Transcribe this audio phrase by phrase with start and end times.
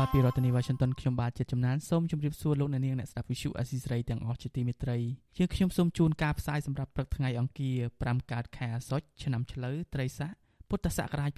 [0.00, 4.98] បាទពីរដ្ឋធានី Washington ខ្ញុំបាទជាចំណានសូមជម្រាបសួរលោកអ្នកនាងអ្នកស្ដាប់ Vuthu Azizi Serai ទាំងអស់ជាទីមេត្រី
[5.36, 10.32] ជាខ្ញុំសូមជូនការផ្សាយសម្រាប់ព្រឹកថ្ងៃអង្គារ5កើតខែអាសត់ឆ្នាំឆ្លូវត្រីស័ក
[10.68, 11.30] ពុទ្ធសករាជ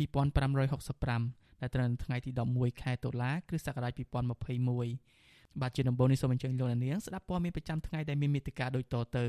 [0.76, 3.92] 2565ដែលត្រូវនៅថ្ងៃទី11ខែតុលាគ្រិស្តសករាជ
[4.76, 9.26] 2021បាទជាដំបូងនេះសូមអញ្ជើញលោកអ្នកនាងស្ដាប់ព័ត៌មានប្រចាំថ្ងៃដែលមានមេត្តាដូចតទៅ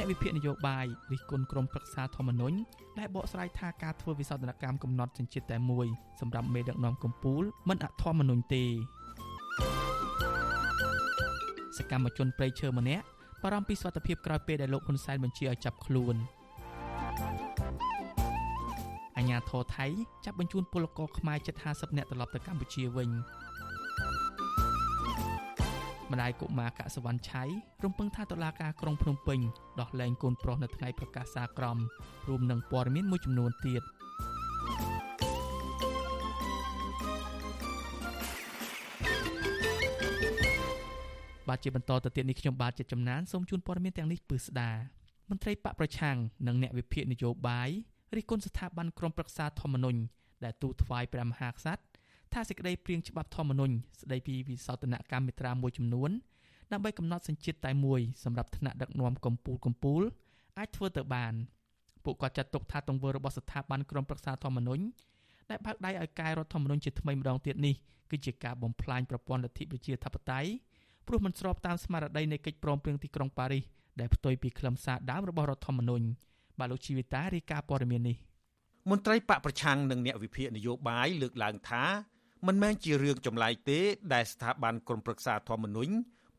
[0.00, 2.56] អ្នកវិភាគនយោបាយរិះគន់ក្រុមប្រឹក្សាធម្មនុញ្ញ
[2.98, 5.86] ដែលបកស្រាយថាការធ្វើវិសោធនកម្មកំណត់សញ្ជាតិតែមួយ
[6.20, 8.64] សម្រាប់មេដឹកនាំកម្ពុជាមិនអធម្មនុញ្ញទេ
[11.76, 13.04] សកម្មជនប្រៃឈើម្នាក់
[13.42, 16.16] បារម្ភពីសុខភាពក្រោយពេលដែលលោកហ៊ុនសែនបញ្ជាឲ្យចាប់ខ្លួន
[19.16, 19.86] អាញាធរថៃ
[20.24, 23.10] ចាប់បញ្ជូនពលករខ្មែរជិត50នាក់ត្រឡប់ទៅកម្ពុជាវិញ
[26.12, 27.44] ម្ដាយកុមារកសវណ្ណឆៃ
[27.84, 29.40] រំពឹងថាតុលាការក្រុងភ្នំពេញ
[29.80, 31.78] ដោះលែងកូនប្រុសនៅថ្ងៃប្រកាសសាក្រម
[32.28, 33.82] រួមនឹងព័ត៌មានមួយចំនួនទៀត
[41.48, 44.70] បាទជាបន្តទៅទៀតនេះខ្ញុំបាទជាចំណានសូមជូនព័ត៌មានទាំងនេះពឺស្ដា
[45.30, 46.16] មន្ត្រីបកប្រឆាំង
[46.46, 47.70] និងអ្នកវិភាគនយោបាយ
[48.16, 50.00] រិះគន់ស្ថាប័នក្រមប្រឹក្សាធម្មនុញ្ញ
[50.44, 51.82] ដែលទូថ្វាយព្រះមហាក្សត្រ
[52.34, 56.10] ថាសេចក្តីព្រៀងច្បាប់ធម្មនុញ្ញស្តីពីវិសោធនកម្មមេត្រាមួយចំនួន
[56.72, 60.04] ដើម្បីកំណត់សញ្ជាតិតែមួយសម្រាប់ថ្នាក់ដឹកនាំកម្ពុជាកម្ពុជា
[60.58, 61.32] អាចធ្វើទៅបាន
[62.04, 64.82] ពួកគាត់ចាត់ទុកថាទង្វើរបស់ស្ថាប័នក្រមប្រឹក្សាធម្មនុញ្ញ
[65.50, 67.74] ដែលបើកដៃឲ្យកែរដ្ឋធម្មនុញ្ញជាថ្មីម្ដងទៀតនេះ
[68.10, 70.50] គឺជាការបំផ្លាញប្រព័ន្ធលទ្ធិប្រជាធិបតេយ្យ
[71.06, 73.64] ព្រោះមិនស្របតាមស្មារតីនៃកិច្ចព្រមព្រៀងទីក្រុងប៉ារីស
[74.00, 76.06] ដែលផ្ទុយពីខ្លឹមសារដើមរបស់រដ្ឋធម្មនុញ្ញ
[76.58, 78.16] បាទលោកជីវិតារាយការណ៍ព័ត៌មាននេះ
[78.90, 81.82] មន្ត្រីបកប្រឆាំងនិងអ្នកវិភាគនយោបាយលើកឡើងថា
[82.46, 83.80] មិនមែនជារឿងចម្លែកទេ
[84.14, 85.92] ដែលស្ថាប័នក្រមប្រឹក្សាធម្មនុញ្ញ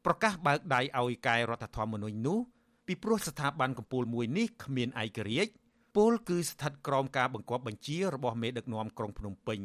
[0.05, 2.39] ប្រកាសបើកដៃឲ្យកែរដ្ឋធម្មនុញ្ញនោះ
[2.87, 5.51] ពីព្រោះស្ថាប័នកម្ពុមួយនេះគ្មានឯករាជ្យ
[5.95, 9.59] ពលគឺស្ថិតក្រោមការបង្គាប់បញ្ជារបស់មេដឹកនាំក្រុងភ្នំពេញ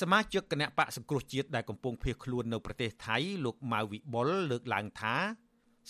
[0.00, 5.14] សមាជិកគណៈបកសង្គ្រោះជាតិដែលកំពុងភៀសខ្លួននៅប្រទេសថៃលោកម៉ៅវិបុលលើកឡើងថា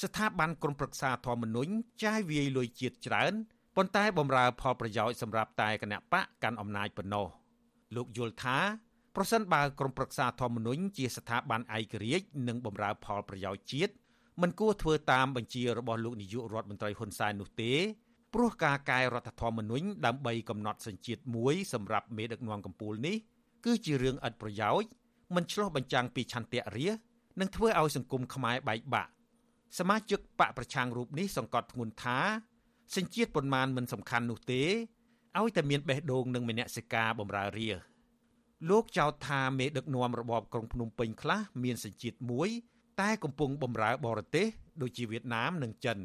[0.03, 1.73] ស្ថាប័នក្រមប្រឹក្សាធម្មនុញ្ញ
[2.05, 3.33] ចាយវាយលុយជាតិច្រើន
[3.77, 7.27] ប៉ុន្តែបំរើផលប្រយោជន៍សម្រាប់តែគណៈបកកាន់អំណាចប៉ុណ្ណោះ
[7.97, 8.59] លោកយល់ថា
[9.17, 13.93] ប្រសិនបើក្រមប្រឹក្សាធម្មនុញ្ញជាស្ថាប័នឯករាជ្យនិងបម្រើផលប្រយោជន៍ជាតិ
[14.41, 17.73] មិនគួរធ្វើតាមបញ្ជារបស់លោកនាយករដ្ឋមន្ត្រីហ៊ុនសែននោះទេ
[18.35, 23.17] ព្រោះការកែរដ្ឋធម្មនុញ្ញដើម្បីកំណត់សញ្ជាតិមួយសម្រាប់មេដឹកនាំកម្ពុជានេះ
[23.65, 24.89] គឺជារឿងឥតប្រយោជន៍
[25.35, 26.97] មិនឆ្លោះបញ្ចាំងពីឆន្ទៈរាជ
[27.41, 29.11] និងធ្វើឲ្យសង្គមខ្មែរបែកបាក់
[29.79, 32.19] សមាជិកបកប្រឆាំងរូបនេះសង្កត់ធ្ងន់ថា
[32.97, 34.63] សញ្ជាតិប៉ុន្មានមិនសំខាន់នោះទេ
[35.39, 37.94] ឲ្យតែមានបេះដូងនិងមនសិកាបំរើរាជ
[38.71, 42.49] លោកចោទថាមេដឹកនាំរបបក្រុងភ្នំពេញខ្លះមានសញ្ជាតិមួយ
[43.01, 44.47] តែកំពុងបំរើបរទេស
[44.83, 45.99] ដូចជាវៀតណាមនិងចិន។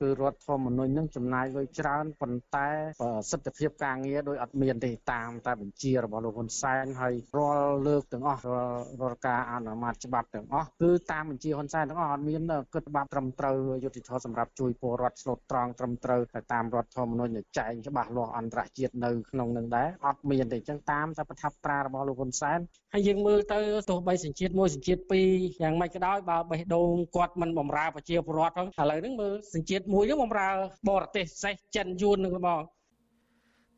[0.00, 2.68] គឺរដ្ឋធម្មនុញ្ញនឹងចំណាយលុយច្រើនប៉ុន្តែ
[3.00, 12.42] ប្រសិទ្ធភាពការងារដោយអត់មានទេតាមតែបញ្ជារបស់លោកហ៊ុនសែនហើយរាល់លើកទាំងអស់រាល់រាល់ការអនុម័តច្បាប់ទាំងអស់គឺតាមបញ្ជាហ៊ុនសែនទាំងអស់អត់មាន
[12.74, 22.58] គិតច្បាប់ត្រឹមត្រូវយុត្តិធម៌សម្រាប់ជួយពលរដ្ឋស្លូតត្រង់ត្រឹមត្រូវទៅតាមរដ្ឋធម្មនុញ្ញដែលចែងច្បាស់លាស់អន្តរជាតិនៅក្នុងនឹងដែរអត់មានទេអញ្ចឹងតាមតែប្រថាប់ត្រារបស់លោកហ៊ុនសែន
[22.94, 23.60] ហើយយើងមើលទៅ
[23.90, 25.28] ទោះបីសញ្ជាតិមួយសញ្ជាតិពីរ
[25.62, 30.48] យ៉ាងម៉េចក៏ដោយបើបេះដូងគាត់មិនបំរើប្រជាពលរដ្ឋផងឥឡូវហ្នឹងមើលសញ្ជាតិមួយហ្នឹងបំរើ
[30.90, 32.62] បរទេសសេះចិនយួននឹងមក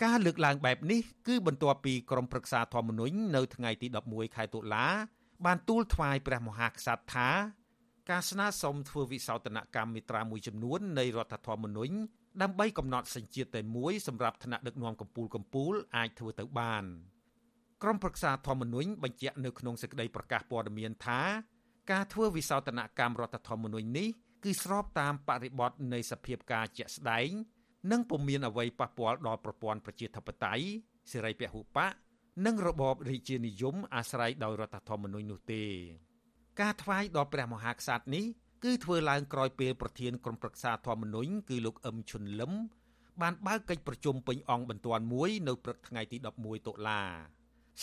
[0.04, 4.86] ការលើកឡើងបែបនេះគឺបន្ទាប់ពីក្រមប្រឹក្សាធម្មនុញ្ញនៅថ្ងៃទី11ខែតុលា
[5.46, 7.28] បានទូលថ្វាយព្រះមហាក្សត្រថា
[8.10, 11.94] ការស្នើសុំធ្វើវិសោធនកម្មមេត្រាមួយចំនួននៃរដ្ឋធម្មនុញ្ញ
[12.42, 16.84] ដើម្បីកំណត់សញ្ជាតិតែមួយសម្រាប់ថ្នាក់ដឹកនាំកម្ពុជាកម្ពុជាអាចធ្វើទៅបាន
[17.82, 21.20] ក្រមប្រឹក្សាធម្មនុញ្ញបញ្ជាក់នៅក្នុងសេចក្តីប្រកាសព័ត៌មានថា
[21.90, 24.08] ការធ្វើវិសោធនកម្មរដ្ឋធម្មនុញ្ញនេះ
[24.44, 27.28] គឺស្របតាមបរិបទនៃសភាពការជាក់ស្ដែង
[27.92, 30.64] និងពុំមានអ្វីប៉ះពាល់ដល់ប្រព័ន្ធប្រជាធិបតេយ្យ
[31.12, 31.92] សេរីពហុបក
[32.46, 35.64] និងរបបរាជានិយមអាស្រ័យដោយរដ្ឋធម្មនុញ្ញនោះទេ
[36.60, 38.24] ការថ្វាយដល់ព្រះមហាក្សត្រនេះ
[38.64, 42.52] គឺធ្វើឡើងក្រោយពេលប្រធានក្រុមប្រឹក្សាធម្មនុញ្ញគឺលោកអឹមឈុនលឹម
[43.22, 47.02] បានបើកកិច្ចប្រជុំពេញអង្គបន្ទាន់មួយនៅព្រឹកថ្ងៃទី11តុលា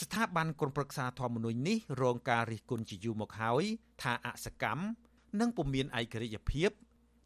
[0.02, 3.64] ស្ថាប័នក្រុមប្រឹក្សាធម្មនុញ្ញនេះរងការរិះគន់ជាយូរមកហើយ
[4.02, 4.84] ថាអសកម្ម
[5.40, 6.72] និងពុំមានឯករាជ្យភាព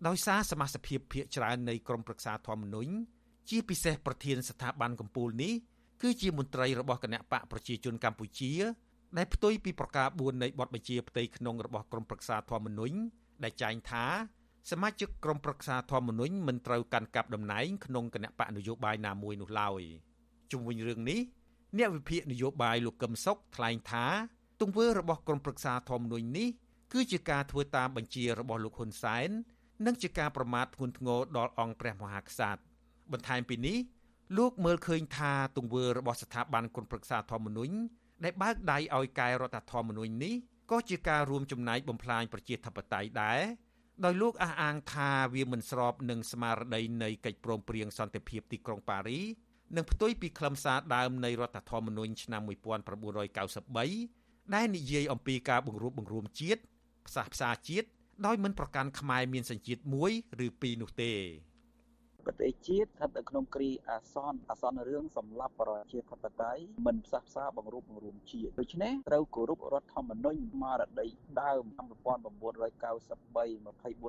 [0.07, 2.91] ដោយសារសមាជិកភាពភាគច្រើននៃក្រុមប្រឹក្សាធម្មនុញ្ញ
[3.49, 5.53] ជាពិសេសប្រធានស្ថាប័នកម្ពុជានេះ
[6.01, 8.53] គឺជាមន្ត្រីរបស់គណៈបកប្រជាជនកម្ពុជា
[9.17, 12.97] ដែលផ្ទុយពីប្រការ4នៃបទបញ្ជាផ្ទៃក្នុងរបស់ក្រមប្រឹក្សាធម្មនុញ្ញ
[13.43, 14.05] ដែលចែងថា
[14.71, 19.81] សមាជិកក្រុមប្រឹក្សាធម្មនុញ្ញមិនត្រូវកាន់កាប់តំណែងក្នុងគណៈបកនយោបាយណាមួយនោះឡើយ
[20.51, 21.19] ជុំវិញរឿងនេះ
[21.77, 24.05] អ្នកវិភាគនយោបាយលោកកឹមសុខថ្លែងថា
[24.61, 26.47] ទង្វើរបស់ក្រុមប្រឹក្សាធម្មនុញ្ញនេះ
[26.93, 29.29] គឺជាការធ្វើតាមបញ្ជារបស់លោកហ៊ុនសែន
[29.85, 32.61] និងជាការប្រមាថធ្ងន់ធ្ងរដល់អង្គព្រះមហាក្សត្រ
[33.11, 33.77] បន្ថែមពីនេះ
[34.37, 37.73] លោកមើលឃើញថាទង្វើរបស់ស្ថាប័នគុណប្រឹក្សាធម្មនុញ្ញ
[38.23, 40.33] ដែលបើកដៃឲ្យកែរដ្ឋធម្មនុញ្ញនេះ
[40.71, 43.41] ក៏ជាការរួមចំណែកបំផ្លាញប្រជាធិបតេយ្យដែរ
[44.05, 49.19] ដោយលោកអះអាងថាវាមិនស្របនឹងស្មារតីនៃកិច្ចព្រមព្រៀងសន្តិភាពទីក្រុងប៉ារី
[49.75, 56.61] និងផ្ទុយពីខ្លឹមសារដើមនៃរដ្ឋធម្មនុញ្ញឆ្នាំ1993ដែលនិយាយអំពីការបង្រួបបង្រួមជាតិ
[57.07, 57.87] ផ្សះផ្សាជាតិ
[58.25, 60.11] ដោយមិនប្រកាន់ខ្មែរមានសញ្ជាតិមួយ
[60.45, 61.13] ឬពីរនោះទេ
[62.27, 71.07] ប្រទេសជាតិស្ថិតនៅក្នុងគ្រាអាសន្នអាសន្នរឿងសម្លាប់ប្រជាធិបតេយ្យមិនផ្សះផ្សាបង្រួបបង្រួមជាតិដូច្នេះត្រូវគោរពរដ្ឋធម្មនុញ្ញស្មារតី
[71.41, 71.77] ដើម1993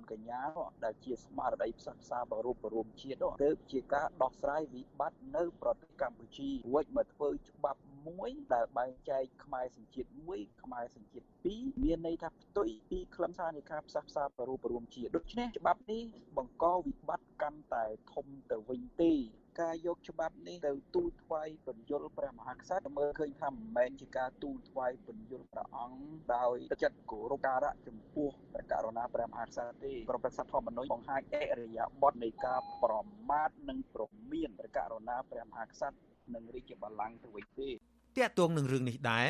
[0.05, 0.43] 24កញ្ញា
[0.85, 16.03] ដែលជាស្មារតីផ្សះផ្សាបង្រួបបង្រួមជាតិទើបជាការដោះស្រាយវិបត្តិនៅប្រទេសកម្ពុជារួចមកធ្វើច្បាប់មួយដែលបែងចែកខ្មែរសញ្ជាតិមួយខ្មែរសញ្ជាតិពីរមានន័យថាផ្ទុយពីខ្លឹមសារនៃការផ្សះផ្សាប្ររូបរួមជាតិដូច្នេះច្បាប់នេះ
[16.37, 19.13] បង្កវិបត្តិកាន់តែធំទៅវិញទេ
[19.61, 26.01] ការយកច្បាប់នេះទៅទូលថ្វាយពន្យល់ព្រះមហាក្សត្រមើលឃើញថាមិនមែនជាការទូលថ្វាយពន្យល់ព្រះអង្គ
[26.37, 32.95] ដោយទឹកចិត្តគោរពការៈចំពោះព្រះករុណាព្រះមហាក្សត្រទេប្រព្រឹត្តធម្មនុញ្ញបង្ហាញអរិយាប័ត្រនៃការប្រ
[33.31, 34.03] មាថនិងប្រ
[34.33, 35.97] មានព្រះករុណាព្រះមហាក្សត្រ
[36.35, 37.69] និងរាជបល្ល័ង្កទៅវិញទេ
[38.17, 39.29] តាក់ទងនឹងរឿងនេះដែរ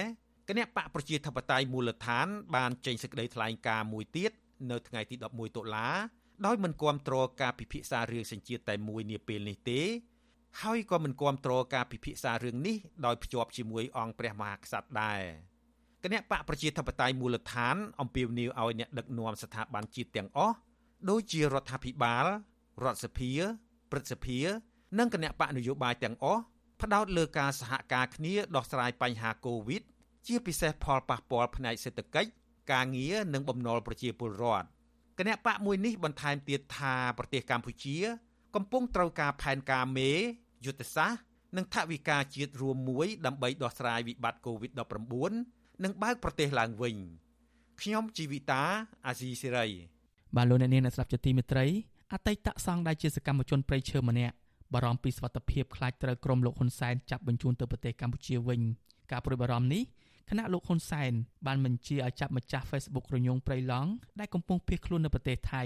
[0.48, 2.26] គណៈបកប្រជាធិបតេយ្យមូលដ្ឋាន
[2.56, 4.32] បានចេញសេចក្តីថ្លែងការណ៍មួយទៀត
[4.70, 5.88] នៅថ្ងៃទី11តុលា
[6.46, 9.81] ដោយមិនគាំទ្រការពិភាក្សារឿងសញ្ជាតិតែមួយនាពេលនេះទេ
[10.62, 12.76] ហើយក៏មិនគាំទ្រការពិភាក្សារឿងនេះ
[13.06, 15.20] ដោយភ្ជាប់ជាមួយអង្គព្រះមហាក្សត្រដែរ
[16.05, 20.56] គណៈបកប្រជាធិបតេយ្យមូលដ្ឋានអំពាវនាវឲ្យអ្នកដឹកនាំស្ថាប័នជាតិទាំងអស់
[21.11, 22.26] ដូចជារដ្ឋាភិបាល
[22.85, 23.32] រដ្ឋសភា
[23.90, 24.38] ព្រឹទ្ធសភា
[24.99, 26.43] និងគណៈបកនយោបាយទាំងអស់
[26.82, 29.82] ផ្ដោតលើការសហការគ្នាដោះស្រាយបញ្ហាកូវីដ
[30.26, 32.31] ជាពិសេសផលប៉ះពាល់ផ្នែកសេដ្ឋកិច្ច
[32.73, 34.69] ការងារនិងបំណុលប្រជាពលរដ្ឋ
[35.18, 37.96] គណៈបកមួយនេះបន្ថែមទៀតថាប្រទេសកម្ពុជា
[38.54, 40.10] កំពុងត្រូវការផែនការមេ
[40.66, 41.20] យុទ្ធសាស្ត្រ
[41.56, 46.96] និងថវិកាជាតិរួមមួយដើម្បីដោះស្រាយវិបត្តិ COVID-19 និងបើកប្រទេសឡើងវិញ
[47.80, 48.62] ខ្ញុំជីវិតា
[49.06, 49.66] អាស៊ីសេរី
[50.36, 51.66] បាទលោកអ្នកនាងអ្នកស្ដាប់ជាទីមេត្រី
[52.12, 54.34] អតីតសង្ឃដែលជាសកម្មជនប្រៃឈើម្នាក់
[54.74, 58.60] បារម្ភពីសុខភាពខ្លាចត្រូវក្រុមលោកហ៊ុនសែនចាប់បញ្ជូនទៅប្រទេសកម្ពុជាវិញ
[59.12, 59.82] ការព្រួយបារម្ភនេះ
[60.28, 61.12] គណៈលោកហ៊ុនសែន
[61.46, 63.90] បានបញ្ជាឲ្យចាប់ម្ចាស់ Facebook រញងព្រៃឡង់
[64.20, 65.62] ដែលកំពុងភៀសខ្លួននៅប្រទេសថៃ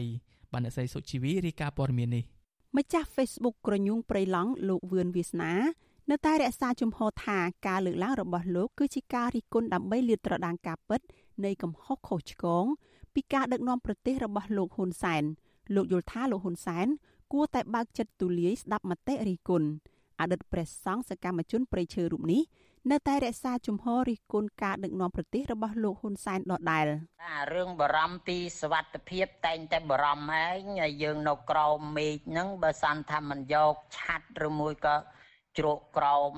[0.52, 2.24] បានអ្នកស្រីសុជីវីរាយការណ៍ព័ត៌មាននេះ
[2.78, 5.52] ម្ចាស់ Facebook ក្រញូងព្រៃឡង់លោកវឿនវាសនា
[6.10, 11.00] នៅតែរក្សាជំហរថាការលើកឡើងរបស់លោកគឺជាការរិះគន់ដើម្បីលាតត្រដាងការពិត
[11.44, 12.64] នៃកំហុសខុសឆ្គង
[13.14, 15.22] ពីការដឹកនាំប្រទេសរបស់លោកហ៊ុនសែន
[15.74, 16.86] លោកយល់ថាលោកហ៊ុនសែន
[17.32, 19.68] គួរតែបើកចិត្តទូលាយស្ដាប់មតិរិះគន់
[20.20, 22.42] អតីតព្រះសង្ឃសកម្មជនប្រៃឈើរូបនេះ
[22.91, 26.87] នៅតែរក្សាជំហររិះគន់ការដឹកនាំប្រទេសរបស់លោកហ៊ុនសែនដដែល
[27.25, 34.95] អារឿងបារម្ភពីសวัสดิភាពតែងតែបារម្ភហើយយើងនៅក្រោមមេឃហ្នឹងបើសិនថាមិនយកឆាត់ឬមួយក៏
[35.57, 36.33] ជ្រកក្រោម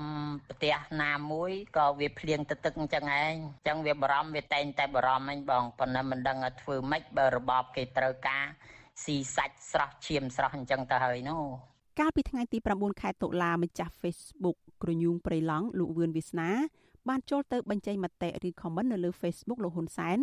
[0.50, 8.44] ផ្ទះណាមួយក៏វាភ្លៀងទឹកទឹកអញ្ចឹងឯងអញ្ចឹងវាបារម្ភវាតែងតែបារម្ភឯងបងប៉ុន្តែមិនដឹងថាធ្វើម៉េចបើរបបគេត្រូវការ
[9.04, 11.44] ស៊ីសាច់ស្រស់ឈាមស្រស់អញ្ចឹងទៅហើយនោះ
[11.99, 16.49] កាលពីថ្ងៃទី9ខែតុលាម្ចាស់ Facebook ក្រញូងព្រៃឡង់លោកវឿនវាសនា
[17.07, 20.17] បានចូលទៅបញ្ចេញមតិឬ comment នៅលើ Facebook លោកហ៊ុនសែន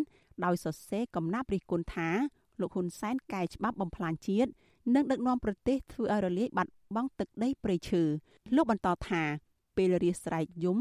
[0.44, 2.08] ដោយសរសេរកំណាព្យរិះគន់ថា
[2.60, 4.50] លោកហ៊ុនសែនកែច្បាប់បំផ្លាញជាតិ
[4.94, 8.02] និងដឹកនាំប្រទេសធ្វើឲ្យរលាយបាត់បង់ទឹកដីព្រៃឈើ
[8.56, 9.22] លោកបន្តថា
[9.76, 10.78] ពេលរាស្រែកយំ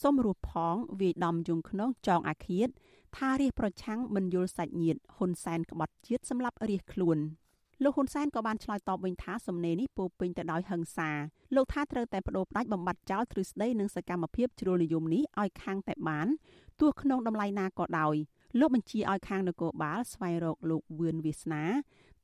[0.00, 2.68] សុំរស់ផងវាយដំយងខ្នងចងអាឃាត
[3.16, 7.18] ថារាជប្រឆាំងមិនយល់សាច់ញាតិហ៊ុនសែនក្បត់ជាតិសម្រាប់រាជខ្លួន
[7.82, 11.10] លោកហ៊ុនសែនក៏បានឆ្លើយតបវិញថាសំណេរនេះពោពេញទៅដោយហិង្សា
[11.54, 16.26] លោកថាត្រូវតែបដូរផ្ដាច់បំបត្តិចោលទ្រឹស្ដីនិងសកម្មភាពជ្រុលនិយមនេះឲ្យខាងតែបាន
[16.80, 18.14] ទោះក្នុងតម្លៃណាក៏ដោយ
[18.60, 21.64] លោកបញ្ជាឲ្យខាងនគរបាលស្វែងរកលោកវឿនវាសនា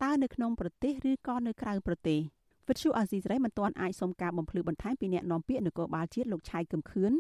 [0.03, 2.21] តើនៅក្នុងប្រទេសឬក៏នៅក្រៅប្រទេស
[2.69, 7.13] វិទ្យុអាស៊ីសេរីមិនទាន់អាចសុំការបំភ្លឺបន្ថែមពីអ្នកនាំពាក្យនគរបាលជាតិលោកឆៃកឹមខឿន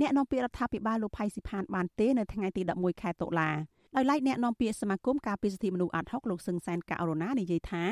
[0.00, 3.50] អ្នកនាំពាក្យរដ្ឋាភិបាលលោកផៃស៊ីផានបានទេនៅថ្ងៃទី11ខែតុលា
[3.96, 7.84] ដោយឡែកអ្នកនាំពាក្យសមាគមការពារសិទ្ធិមនុស្សអាត់ហុកលោកសឹងសែនករណានិយាយថា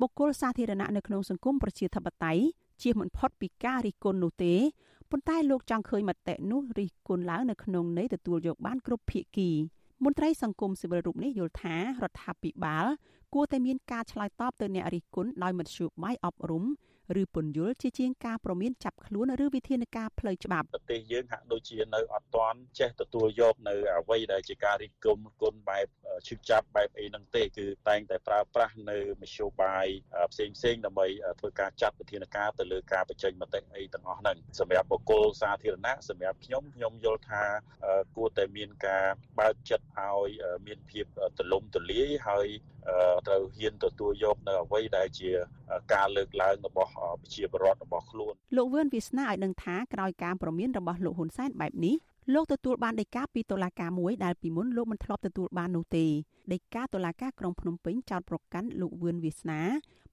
[0.00, 2.42] បុគ្គលសាធារណៈនៅក្នុងសង្គមប្រជាធិបតេយ្យ
[2.82, 4.54] ជៀសមិនផុតពីការរិះគន់នោះទេ
[5.10, 9.50] ប៉ុន្តែលោកចង់ឃើញមតិនោះរិះគន់ឡើងនៅក្នុងន័យទទួលយកបានគ្រប់ភាគី
[10.04, 12.86] មន្ត្រីសង្គមស៊ីវិលរូបនេះយល់ថារដ្ឋាភិបាល
[13.34, 16.64] គួរតែមានការឆ្លើយតបទៅអ្នករិះគន់ដោយមធ្យោបាយអប់រំ
[17.20, 25.86] ឬពន្យល់ជាជាងការប្រមានចាប់ខ្លួនឬវិធានការផ្លូវច្បាប់ប្រទេសយើងហាក់ដូចជានៅអត់ទាន់ចេះទទួលយកនៅអ្វីដែលជាការរិះគន់គុណបែប
[26.28, 29.86] ឈឺចាប់បែបអីហ្នឹងទេគឺតែងតែប្រើប្រាស់នៅមធ្យោបាយ
[30.32, 31.06] ផ្សេងផ្សេងដើម្បី
[31.40, 37.44] ធ្វើការចាត់វិធានការទៅលើការបញ្ចេញមតិអីទាំងអស់ហ្នឹងសម្រាប់បុគ្គលសាធារណៈសម្រាប់ខ្ញុំខ្ញុំយល់ថា
[38.16, 39.06] គួរតែមានការ
[39.40, 40.28] បើកចិត្តឲ្យ
[40.66, 41.06] មានភាព
[41.38, 42.48] ទលំទលាយហើយ
[43.28, 45.30] ត្រូវហ៊ានទទួលយកនៅអ្វីដែលជា
[45.94, 51.96] ការលើកឡើងរបស់ប្រជាពលរដ្ឋរបស់ខ្លួនលោកវឿនវាសនាឲ្យដឹងថាក្រោយការប្រមានរបស់លោកហ៊ុនសែនបែបនេះ
[52.34, 56.06] លោកទទួលបានដីកាពីតុលាការមួយដែលពីមុនលោកមិនធ្លាប់ទទួលបាននោះទេ
[56.52, 59.60] ដីកាតុលាការក្រុងភ្នំពេញចោទប្រកាន់លោកវឿនវាសនា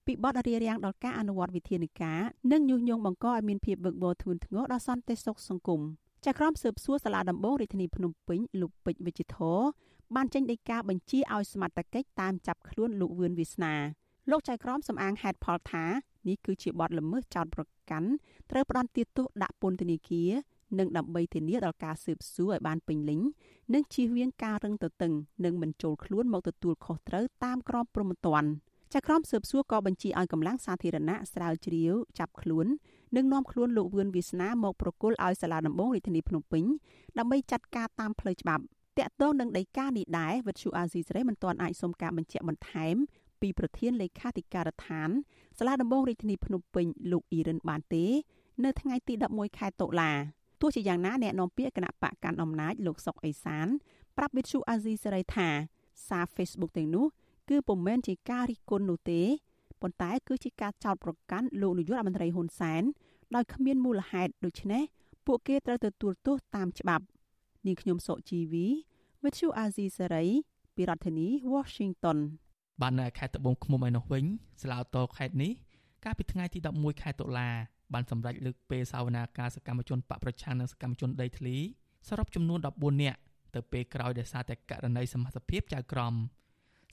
[0.05, 2.19] ពីបទរារាំងដល់ការអនុវត្តវិធានការ
[2.51, 5.81] និងញុះញង់បង្កឲ្យមានភាពវឹកវរធ្ងន់ធ្ងរដល់សន្តិសុខសង្គម
[6.25, 9.43] ចាក្រមស៊ើបសួរសាលាដំបងរាជធានីភ្នំពេញលោកពេជ្រវិចិត្រ
[10.15, 13.73] បានចេញដីកាបញ្ជាឲ្យសមត្ថកិច្ចតាមចាប់ខ្លួនលោកវឿនវាសនា
[14.29, 15.85] លោកចៅក្រមសំអាងហេតុផលថា
[16.27, 18.09] នេះគឺជាបទល្មើសចោតប្រកាន់
[18.51, 20.31] ត្រូវផ្ដន្ទាទោសដាក់ពន្ធនាគារ
[20.79, 23.21] និងដើម្បីធានាដល់ការស៊ើបសួរឲ្យបានពេញលេញ
[23.73, 25.13] និងជៀសវាងការរឹងទទឹង
[25.45, 28.49] និងមិនចូលខ្លួនមកទទួលខុសត្រូវតាមក្រមព្រហ្មទណ្ឌ
[28.93, 32.67] ចក្រមស៊ើបសួរក៏បញ្ជាឲ្យកម្លាំងសាធារណៈស្រាវជ្រាវចាប់ខ្លួន
[33.15, 36.63] និងនាំខ្លួនលោកវឿនវាសនាមកប្រគល់ឲ្យសាលាដំបងរាជធានីភ្នំពេញ
[37.17, 38.63] ដើម្បីចាត់ការតាមផ្លូវច្បាប់
[38.99, 42.95] តាក់ទងនឹងដីកានេះដែរវិទ្យុអាស៊ីសេរីមិនទាន់អាចសុំការបញ្ជាក់បន្ថែម
[43.43, 45.09] ពីប្រធានលេខាធិការដ្ឋាន
[45.57, 48.05] សាលាដំបងរាជធានីភ្នំពេញលោកអ៊ីរិនបានទេ
[48.63, 50.11] នៅថ្ងៃទី11ខែតុលា
[50.61, 53.67] ទោះជាយ៉ាងណាអ្នកនាំពាក្យគណៈបកកាន់អំណាចលោកសុកអេសាន
[54.17, 55.49] ប្រាប់វិទ្យុអាស៊ីសេរីថា
[56.07, 57.05] សារ Facebook ទាំងនោះ
[57.49, 59.21] គឺពុំមែនជាការរិះគន់នោះទេ
[59.81, 62.83] ប៉ុន្តែគឺជាការចោទប្រកាន់លោកនាយករដ្ឋមន្ត្រីហ៊ុនសែន
[63.35, 64.83] ដោយគ្មានមូលហេតុដូច្នេះ
[65.25, 67.05] ពួកគេត្រូវទទួលទោសតាមច្បាប់
[67.65, 68.67] នាងខ្ញុំសុជីវី
[69.23, 70.29] With you Azizi Saray
[70.75, 72.17] ពីរដ្ឋធានី Washington
[72.81, 74.25] បាននៅខេត្តត្បូងឃ្មុំឯនោះវិញ
[74.61, 75.51] ស្លាវតខេត្តនេះ
[76.03, 77.49] កាលពីថ្ងៃទី11ខែតុលា
[77.93, 81.55] បានសម្រេចលើកពេលសាវនាការសកម្មជនបកប្រឆាំងនិងសកម្មជនដីធ្លី
[82.07, 83.19] សរុបចំនួន14នាក់
[83.55, 86.13] ទៅពេលក្រោយដោយសារតែករណីសមត្ថភាពចៅក្រម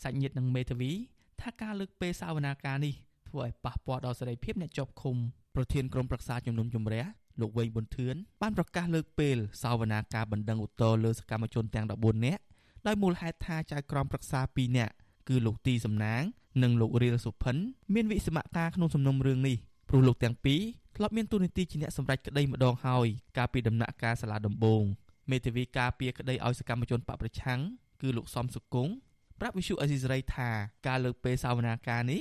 [0.03, 0.93] សាច់ញាតិនិងមេធាវី
[1.41, 2.95] ថាការលើកពេលសាវនាការនេះ
[3.29, 5.17] ធ្វើឲ្យប៉ះពាល់ដល់សេរីភាពអ្នកជាប់ឃុំ
[5.55, 7.05] ប្រធានក្រុមប្រឹក្សាជំនុំជម្រះ
[7.41, 12.43] លោកវែងប៊ុនធឿនបានប្រកាសលើកពេលសាវនាការបណ្ដឹងឧទ្ធរលើសកម្មជនទាំង14នាក់
[12.87, 14.95] ដោយមូលហេតុថាចៅក្រមប្រឹក្សា2នាក់
[15.29, 16.23] គឺលោកទីសំណាង
[16.63, 17.57] និងលោករៀលសុផិន
[17.95, 19.57] មានវិសមការក្នុងសំណុំរឿងនេះ
[19.89, 20.61] ព្រោះលោកទាំងពីរ
[20.97, 24.83] ធ្លាប់មានទូនីតិជាអ្នកសម្រេចក្តីម្ដងហើយកាលពីដំណាក់កាលសាលាដំបង
[25.31, 27.61] មេធាវីការពារក្តីឲ្យសកម្មជនបកប្រឆាំង
[28.01, 28.93] គឺលោកសំសុគង្គ
[29.41, 30.51] ប្រាប់វិសុអេស៊ីសរ៉ៃថា
[30.87, 32.21] ការលើកពេលសាវនាការនេះ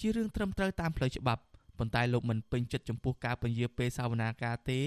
[0.00, 1.42] ជារឿងត្រឹមត្រូវតាមផ្លូវច្បាប់
[1.78, 4.80] ប៉ុន្តែលោកមិនពេញចិត្តចំពោះការពន្យាពេលសាវនាការទេ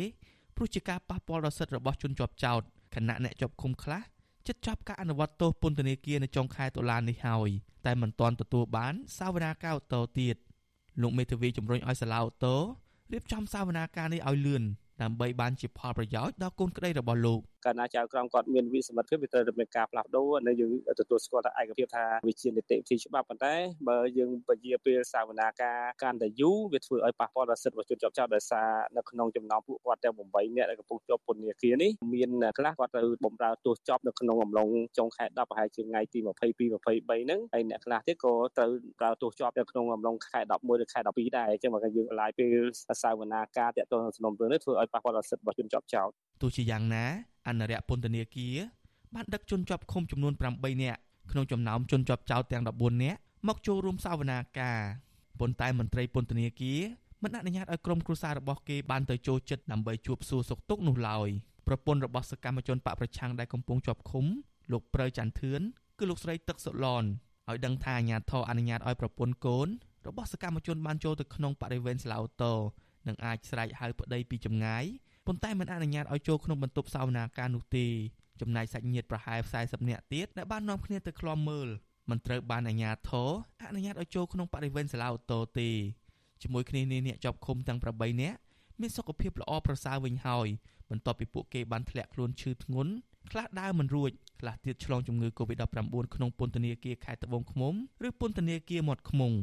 [0.56, 2.62] ព្រោះជាការប៉ះពាល់ដល់សិទ្ធិរបស់ជនជាប់ចោត
[2.96, 4.02] គណៈអ្នកជាប់ឃុំខ្លះ
[4.48, 7.50] ចិត្តចាប់ការអនុវត្តទោសពន្ធនាគារនៅចុងខែតុលានេះហើយ
[7.86, 10.36] តែមិនទាន់ទទួលបានសាវនាការអូតូទៀត
[11.02, 12.56] លោកមេធាវីជំរុញឲ្យសាលាអូតូ
[13.12, 14.64] រៀបចំសាវនាការនេះឲ្យលឿន
[15.02, 23.54] ដើម្បីបានជាផលប្រយោជន៍ដល់កូនក្តីរបស់លោក កាលណាចៅក្រមគាត់មានវិសមត្ថភាពវាត្រូវមានការផ្លាស់ប្ដូរនៅយើងទទួលស្គាល់ថាឯកភាពថាវិជានីតិវិធីច្បាប់ប៉ុន្តែ
[23.90, 36.28] បើយើងពជាពេលសាវនាការកាន់តែយូរវាធ្វើឲ្យប៉ះពាល់ដល់សិទ្ធិរបស់ជនជាប់ចោតដោយសារនៅក្នុងចំណោមពួកគាត់ទាំង8នាក់ដែលកំពុងជាប់ពន្ធនាគារនេះមានខ្លះគាត់ត្រូវបំរើទោសចប់នៅក្នុងអំឡុងចុងខែ10ប្រហែលជាថ្ងៃទី22
[36.72, 42.64] 23ហ្នឹងហើយអ្នកខ្លះទៀតក៏ត្រូវប្រើទោសជាប់នៅក្នុងអំឡុងខែ11ឬខែ12ដែរអញ្ចឹងបើយើងឡាយពេល
[43.04, 46.10] សាវនាការតាក់ទងសំណុំរឿងនេះធ្វើឲ្យប៉ះពាល់ដល់សិទ្ធិរបស់ជនជាប់ចោត
[46.42, 48.56] ទោះជាយ៉ាងណា អនុរិយពន្ធនាគារ
[49.16, 51.00] បានដឹកជនជាប់ឃុំចំនួន8នាក់
[51.32, 54.80] ក្នុងចំណោមជនជាប់ចោតទាំង14នាក់មកចូលរួមសវនាការ
[55.40, 56.80] ប៉ុន្តែមន្ត្រីពន្ធនាគារ
[57.24, 61.30] មិនអនុញ្ញាតឲ្យក្រុមគ្រួសាររបស់គេបានទៅចូលចិត្តដើម្បីជួបសួរសុខទុក្ខនោះឡើយ
[61.68, 64.26] ប្រពន្ធរបស់សកម្មជនបកប្រឆាំងដែលកំពុងជាប់ឃុំ
[64.72, 65.62] លោកប្រៅច័ន្ទធឿន
[66.00, 67.04] គឺលោកស្រីទឹកសុឡន
[67.50, 69.68] ឲ្យដឹងថាអាញាធរអនុញ្ញាតឲ្យប្រពន្ធកូន
[70.08, 72.54] របស់សកម្មជនបានចូលទៅក្នុងបរិវេណសាឡាអូតូ
[73.08, 74.86] និងអាចស្រែកហៅប្តីពីចម្ងាយ
[75.28, 77.86] ប៉ុន្តែមិនអនុញ្ញាតឲ្យចូលក្នុងបន្ទប់សាវនាការនោះទេ
[78.42, 81.68] ចំណែកសាច់ញាតិប្រហែល40នាក់ទៀតដែលបាននាំគ្នាទៅឃ្លាំមើល
[82.10, 83.30] មិនត្រូវបានអាជ្ញាធរ
[83.70, 85.70] អនុញ្ញាតឲ្យចូលក្នុងបរិវេណសាលាអូតូទេ
[86.42, 88.38] ជាមួយគ្នានេះអ្នកជាប់ឃុំទាំង8នាក់
[88.80, 90.48] មានសុខភាពល្អប្រសើរវិញហើយ
[90.90, 92.92] បន្ទាប់ពីពួកគេបានធ្លាក់ខ្លួនឈឺធ្ងន់
[93.32, 97.74] ខ្លះដើរមិនរួចខ្លះទៀតឆ្លងជំងឺ Covid-19 ក្នុងពន្ធនាគារខេត្តត្បូងឃ្មុំ
[98.08, 99.34] ឬពន្ធនាគារមាត់ឃ្មុំ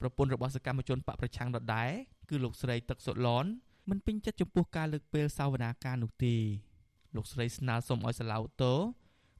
[0.00, 1.90] ប្រពន្ធរបស់សកម្មជនបកប្រឆាំងដដែល
[2.28, 3.46] គឺលោកស្រីទឹកសុឡន
[3.88, 6.34] មិនពេញចិត្តចំពោះការលើកពេលសាវនាការនោះទេ
[7.14, 8.72] លោកស្រីស្នើសុំឲ្យសាឡាវតូ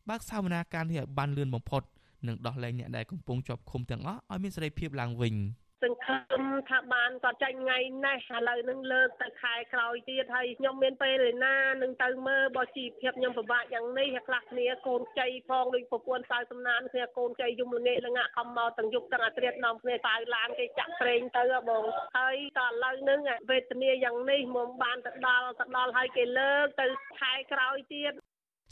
[0.08, 1.82] បើកសាវនាការនេះឲ្យបានលឿនបំផុត
[2.26, 5.34] និងដោះលែងអ្នកដែលកំពុងជាប់ឃុំទាំងអស់ឲ្យមានសេរីភាពឡើងវិញ
[5.82, 21.84] សង្ឃឹមថាបានគាត់ចាញ់ថ្ងៃនេះឥឡូវនឹងលើកទៅខែក្រោយទៀតហើយខ្ញុំមានពេលឯណានឹងទៅមើលបើជីវភាពខ្ញុំពិបាកយ៉ាងនេះខ្លះគ្នាកូនចៃផងដូចប្រពន្ធសៅសំណានគ្នាកូនចៃយំល្ងាកល្ងាក់ខំមកទាំងយប់ទាំងអាត្រៀតនាំគ្នាសៅឡានគេចាក់ប្រេងទៅបង
[22.16, 23.20] ហើយតឥឡូវនឹង
[23.50, 26.86] វេទនាយ៉ាងនេះមកបានទៅដល់ទៅដល់ហើយគេលើកទៅ
[27.20, 28.12] ខែក្រោយទៀត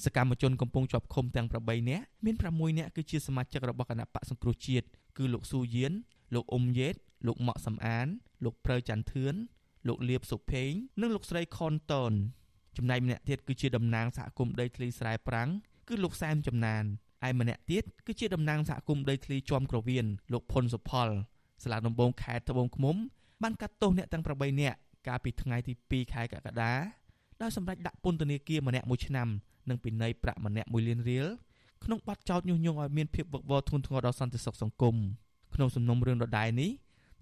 [0.05, 4.87] សកម្មជនកំពុងជាប់ឃុំទាំង8នាក់មាន6នាក់គឺជាសមាជិករបស់គណៈបកសង្គ្រោះជាតិ
[5.19, 5.93] គឺលោកស៊ូយៀន
[6.35, 6.95] លោកអ៊ុំយេត
[7.27, 8.07] លោកម៉ាក់សំអាន
[8.45, 9.35] លោកព្រើច័ន្ទធឿន
[9.89, 10.71] លោកលៀបសុភេង
[11.01, 12.13] និងលោកស្រីខុនតន
[12.77, 15.51] ចំណែកម្នាក់ទៀតគឺជាតំណាងសហគមន៍ដីធ្លីស្រែប្រាំង
[15.89, 16.83] គឺលោកសែមចំណាន
[17.29, 21.09] ឯម្នាក់ទៀតគឺជាតំណាងសហគមន៍ដីធ្លីជាំក្រវៀនលោកផុនសុផល
[21.63, 22.97] សាលាដំបងខេត្តត្បូងឃ្មុំ
[23.43, 26.75] បានកាត់ទោសអ្នកទាំង8នាក់កាលពីថ្ងៃទី2ខែកក្កដា
[27.43, 29.29] ដោយសម្រេចដាក់ពន្ធនាគារម្នាក់1ឆ្នាំ
[29.69, 31.27] និងពិន័យប្រាក់ម្នាក់1លានរៀល
[31.85, 34.97] ក្នុងបទចោទញុះញង់ឲ្យមានភាពវឹកវរធ្ងន់ធ្ងរដល់សន្តិសុខសង្គម
[35.55, 36.71] ក្នុងសំណុំរឿងដដែលនេះ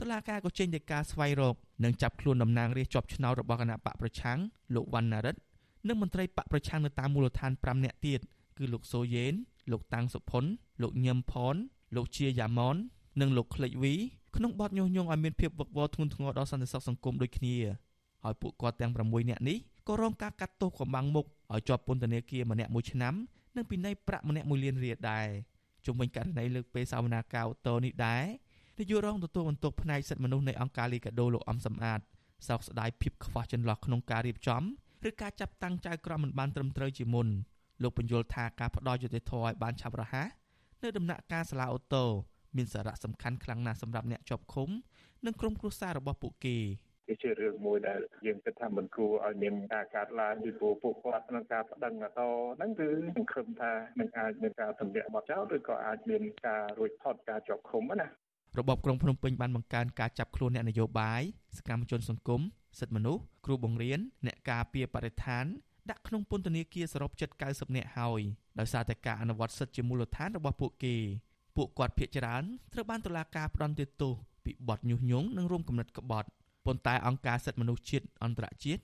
[0.00, 1.54] តុលាការក៏ចេញដីកាស្វែងរក
[1.85, 4.38] និងចាប់ខ្លួនតំណាងរាស្ត្រជាប់ឆ្នោតរបស់គណៈបកប្រឆាំង
[4.75, 5.40] លោកវណ្ណារិទ្ធ
[5.88, 8.20] និងមន្ត្រីបកប្រឆាំងនៅតាមមូលដ្ឋាន5នាក់ទៀត
[8.58, 9.35] គឺលោកសូយេន
[9.73, 10.44] លោកតាំងសុផុន
[10.82, 11.56] លោកញឹមផន
[11.97, 12.76] លោកជាយ៉ាម៉ុន
[13.20, 13.94] និងលោកក្លេចវី
[14.37, 17.56] ក្នុងបទញុះញង់ឲ្យមានភាពវឹកវរធ្ងន់ធ្ងរដល់សន្តិសុខសង្គមដូចគ្នា
[18.25, 19.58] ហើយពួកគាត់ទាំង6នាក់នេះ
[19.88, 23.14] ក៏រងការកាត់ទោសកំបាំងមុខឲ្យជាប់ពន្ធនាគារម្នាក់1ឆ្នាំ
[23.56, 25.28] និងពិន័យប្រាក់ម្នាក់1លានរៀលដែរ
[25.88, 28.25] ជុំវិញករណីលើកពេលសវនាការអូតូនេះដែរ
[28.78, 32.00] នាយករងទទួលបន្ទុកផ្នែកសិទ្ធិមនុស្សនៃអង្គការលីកាដូលោកអំសំអាត
[32.49, 34.62] សោកស្ដាយភាពខ្វះចន្លោះក្នុងការរៀបចំ
[35.09, 37.28] ឬការចាប់តាំងចៅក្រមមិនបានត្រឹមត្រូវជាមុន
[37.83, 40.28] លោកបញ្យល់ថាការផ្ដល់យុត្តិធម៌ឲ្យបានឆាប់រហ័ស
[40.83, 42.04] នៅដំណាក់កាលសាលាអូតូ
[42.57, 44.68] មានសារៈសំខាន់ខ្លាំងណាស់សម្រាប់អ្នកជាប់ឃុំ
[45.26, 46.88] និងក្រុមគ្រួសាររបស់ពួកគេគឺ
[47.23, 52.21] ជារឿងមួយដែលយើងគិតថាមិនគួរឲ្យមានការកាត់ឡើងពីព្រោះពួកគាត់ក្នុងការប្តឹងអត
[52.57, 58.09] ហ្នឹងគឺសង្ឃឹមថានឹងអាចមានការទម្លាក់បទចោលឬក៏អាចមានការរួចផុតការជាប់ឃុំណា
[58.59, 61.23] របបក្រុងភ្នំពេញបានបង្កើនការចាប់ខ្លួនអ្នកនយោបាយ
[61.59, 62.41] សកម្មជនសង្គម
[62.79, 65.45] សិទ្ធិមនុស្សគ្រូបង្រៀនអ្នកការពារបរិស្ថាន
[65.91, 68.21] ដាក់ក្នុងពន្ធនាគារសរុបជិត90នាក់ហើយ
[68.59, 70.97] ដោយសារតែការអនុវត្តសិទ្ធិជាមូលដ្ឋានរបស់ពួកគេ
[71.57, 74.12] ពួកគាត់ភ័យច្រើនត្រូវបានតុលាការផ្តន្ទាទោស
[74.45, 76.29] ពីបទញុះញង់និងរួមគំនិតក្បត់
[76.66, 78.83] ប៉ុន្តែអង្គការសិទ្ធិមនុស្សជាតិអន្តរជាតិ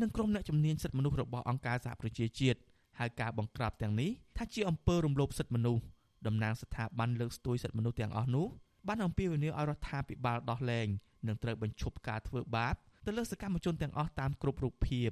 [0.00, 2.58] និងក្រុមអ្នកជំនាញសិទ្ធិមនុស្សរបស់អង្គការសហប្រជាជាតិ
[2.98, 5.82] ហៅការបង្ក្រាបទាំងនេះថាជាអំពើរំលោភសិទ្ធិមនុស្ស
[6.26, 8.46] តំណាងស្ថាប័នលើកស្ទួយសិទ្ធិមនុស្សទាំងអស់នោះ
[8.88, 10.86] បានអំពាវនាវឲ្យរដ្ឋាភិបាលដោះលែង
[11.26, 12.74] និងត្រូវបញ្ឈប់ការធ្វើបាប
[13.06, 15.10] ទៅលើសកម្មជនទាំងអស់តាមគ្រប់រូបភាព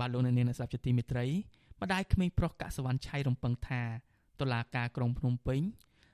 [0.00, 1.26] បាទលោកអ្នកនាងអ្នកស្ដាប់ជាទីមេត្រី
[1.82, 3.82] ម្ដាយក្មេងប្រុសកសវណ្ណឆៃរំពឹងថា
[4.40, 5.60] តុលាការក្រុងភ្នំពេញ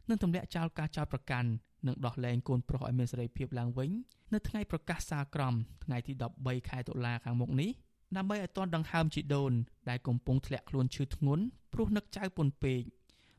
[0.09, 1.49] នឹងទម្លាក់ចោលការចោទប្រកាន់
[1.87, 3.91] និងដោះលែងកូនប្រុសឲ្យមានសេរីភាពឡើងវិញ
[4.33, 7.71] នៅថ្ងៃប្រកាសសាលក្រមថ្ងៃទី13ខែតុលាខាងមុខនេះ
[8.17, 9.53] ដើម្បីឲ្យទាន់ដង្ហើមជីដូន
[9.89, 12.81] ដែលកំពុងធ្លាក់ខ្លួនឈឺធ្ងន់ព្រោះនឹកចៅពុនពេក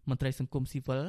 [0.10, 1.04] មន្ត្រីសង្គមស៊ីវិល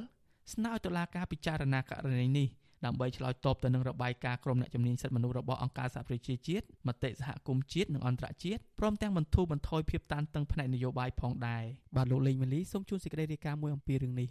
[0.52, 2.48] ស្នើឲ្យតុលាការពិចារណាករណីនេះ
[2.86, 11.64] ដើម្បីឆ្លើយតបទៅនឹងរបាយការណ៍ក្រុមអ្នកជំនាញសិទ្ធិមនុស្សរបស់អង្គការសហប្រជាជាតិមតិសហគមន៍ជាតិនិងអន្តរជាតិព្រមទាំងបន្ធូរបន្ថយភាពតានតឹងផ្នែកនយោបាយផងដែរ
[11.96, 14.28] បាទលោកលេងម៉ាលីសូមជួនសេចក្តីរាយការណ៍មួយអំពីរឿងនេះ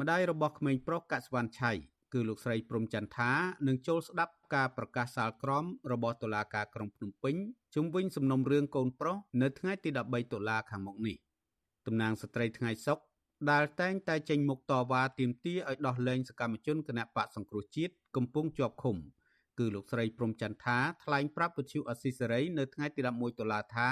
[0.00, 1.72] ម្ដាយរបស់ក្មេងប្រុសកសវណ្ណឆៃ
[2.12, 3.30] គឺលោកស្រីព្រំចន្ទថា
[3.66, 7.34] នឹងចូលស្ដាប់ការប្រកាសសាលក្រមរបស់តុលាការក្រុងភ្នំពេញ
[7.74, 11.16] ជុំវិញសំណុំរឿងកូនប្រុសនៅថ្ងៃទី13តុលាខាងមុខនេះ
[11.86, 12.98] តំណាងស្ត្រីថ្ងៃសុក
[13.50, 18.96] ដែលតែងតែចេញមុខតវ៉ាទាមទារឲ្យដោះលែងសកម្មជនគណៈបកសង្គ្រោះជាតិកំពុងជាប់ឃុំ
[19.58, 23.88] គឺលោកស្រីព្រំចន្ទថាថ្លែងប្រាប់វិទ្យុអស៊ីសេរីនៅថ្ងៃទី11តុលាថា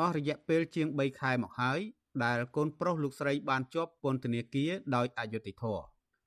[0.00, 1.80] អស់រយៈពេលជាង3ខែមកហើយ
[2.24, 5.84] ដែលកូនប្រុសលោកស្រីបានជាប់ពន្ធនាគារដោយអយុត្តិធម៌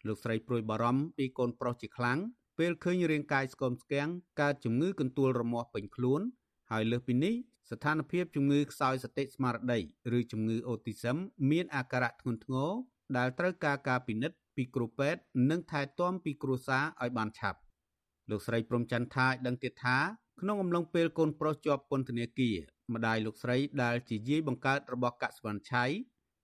[0.08, 2.20] លោកស្រីព្រួយបារម្ភពីកូនប្រុសជាខ្លាំង
[2.58, 4.10] ពេលឃើញរាងកាយស្គមស្គាំង
[4.42, 6.22] កើតជំងឺកន្ទួលរមាស់ពេញខ្លួន
[6.72, 7.36] ហើយលើសពីនេះ
[7.70, 9.80] ស្ថានភាពជំងឺខ្សោយសតិស្មារតី
[10.18, 11.18] ឬជំងឺអូទីសឹម
[11.52, 12.72] មានអាការៈធ្ងន់ធ្ងរ
[13.18, 17.60] ដែលត្រូវការការពិនិត្យពីគ្រូពេទ្យនិងថែទាំពីគ្រួសារឲ្យបានឆាប់
[18.30, 19.98] លោកស្រីព្រំចន្ទថាដឹងទៀតថា
[20.42, 22.58] ក្នុងអំឡុងពេលកូនប្រុសជាប់ពន្ធនាគារ
[22.94, 25.86] ម្ដាយលោកស្រីដែលជាយាយបង្កើតរបស់កសវណ្ណឆៃ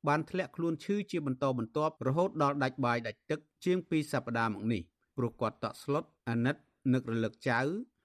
[0.07, 4.81] បានធ្លាក់ខ្លួនឈឺជាបន្តបន្ទាប់រហូតដល់ដាច់បាយដាច់ទឹកជាង2សប្តាហ៍មកនេះ
[5.17, 6.55] ព្រោះគាត់តក់ស្លុតអាណិត
[6.93, 7.59] នឹករលឹកចៅ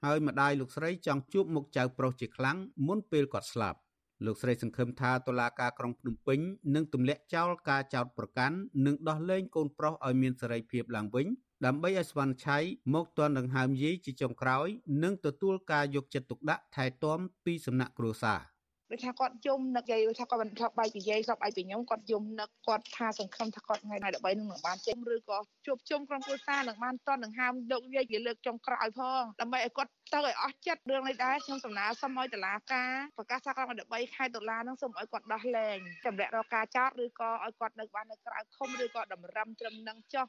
[0.05, 3.79] ហើយម្ដាយលោកស្រីចង់ជួបមុខចៅប្រុសជាខ្លាំងមុនពេលគាត់ស្លាប់
[4.27, 6.39] លោកស្រីសង្ឃឹមថាតុលាការក្រុងភ្នំពេញ
[6.75, 8.57] នឹងទម្លាក់ចោលការចោទប្រកាន់
[8.87, 11.27] និងដោះលែងកូនប្រុសឲ្យមានសេរីភាពឡើងវិញ
[11.67, 12.59] ដើម្បីឲ្យស្វណ្ណឆៃ
[12.95, 14.67] មកទាន់ដង្ហើមយាយជាចុងក្រោយ
[15.03, 18.41] និងទទួលការយកចិត្តទុកដាក់ថែទាំពីសំណាក់គ្រួសារ
[18.91, 40.27] ដូចថាគាត់យំនឹកយាយថាគាត់មិនធ្លាប់បាយពីយាយធ្លាប់បាយពីខ្ញុំគាត់យំនឹកគាត់ថាសង្ឃឹមថាគាត់ថ្ងៃណា13នឹងបានចេញឬក៏ជួបជុំក្រុមគ្រួសារនឹងបានតន់នឹងហាមលោកយាយវាលើកចុងក្រោយផងដើម្បីឲ្យគាត់ទៅឲ្យអស់ចិត្តរឿងនេះដែរខ្ញុំសំណើសុំឲ្យតុលាការប្រកាសថាគាត់13ខែតុលានឹងសូមឲ្យគាត់ដោះលែងចម្រាក់រកការចោទឬក៏ឲ្យគាត់នៅបាននៅក្រៅឃុំឬក៏តម្រឹមត្រឹមនឹងចុះ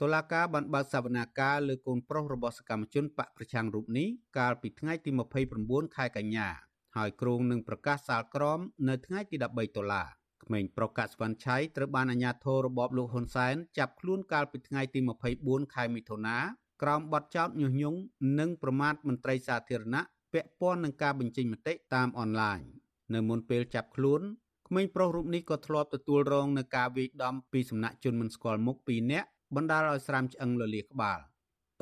[0.00, 5.10] តុលាការបានបើកសវនាការលើកូនប្រុសរបស់សកម្មជនបកប្រឆាំងរូបនេះកាលពីថ្ងៃទី
[5.52, 6.48] 29ខែកញ្ញា
[6.98, 10.04] ហើយគ្រងនឹងប្រកាសសាលក្រមនៅថ្ងៃទី13តុលា
[10.44, 15.00] ក្មេងប្រុសកាក់ស្វាន់ឆៃត្រូវបានអាជ្ញាធររបបលោកហ៊ុនសែនចាប់ខ្លួនកាលពីថ្ងៃទី
[15.36, 16.38] 24ខែមិថុនា
[16.82, 17.98] ក្រោមបទចោទញុះញង់
[18.38, 22.60] និងប្រមាថមន្ត្រីសាធារណៈពាក់ព័ន្ធនឹងការបញ្ចេញមតិតាមអនឡាញ
[23.14, 24.20] នៅមុនពេលចាប់ខ្លួន
[24.68, 31.18] ក្មេងប្រុសរូបនេះក៏ធ្លាប់ទទួលរងនឹងការវាយដំពីសំណាក់ជនមិនស្គាល់មុខ2នាក់បណ្ដាលឲ្យស្រាមឆ្អឹងលលាក្បាល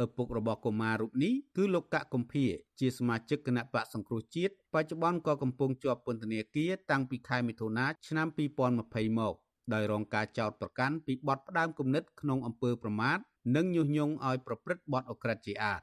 [0.02, 2.46] ឪពុករបស់កុមាររូបនេះគឺលោកកកកំភា
[2.80, 8.26] ជាសមាជិកគណៈបកសង្គ្រោះជាតិបច្ចុប្បន្នក៏កំពុងជាប់ពន្ធនាគារតាំងពីខែមិថុនាឆ្នាំ
[8.74, 9.34] 2020មក
[9.74, 13.18] ដោយរងការចោទប្រកាន់ពីបទផ្ដាំគំនិតក្នុងអំពើប្រមាថ
[13.56, 15.80] និងញុះញង់ឲ្យប្រព្រឹត្តបទអក្រិតជាអាត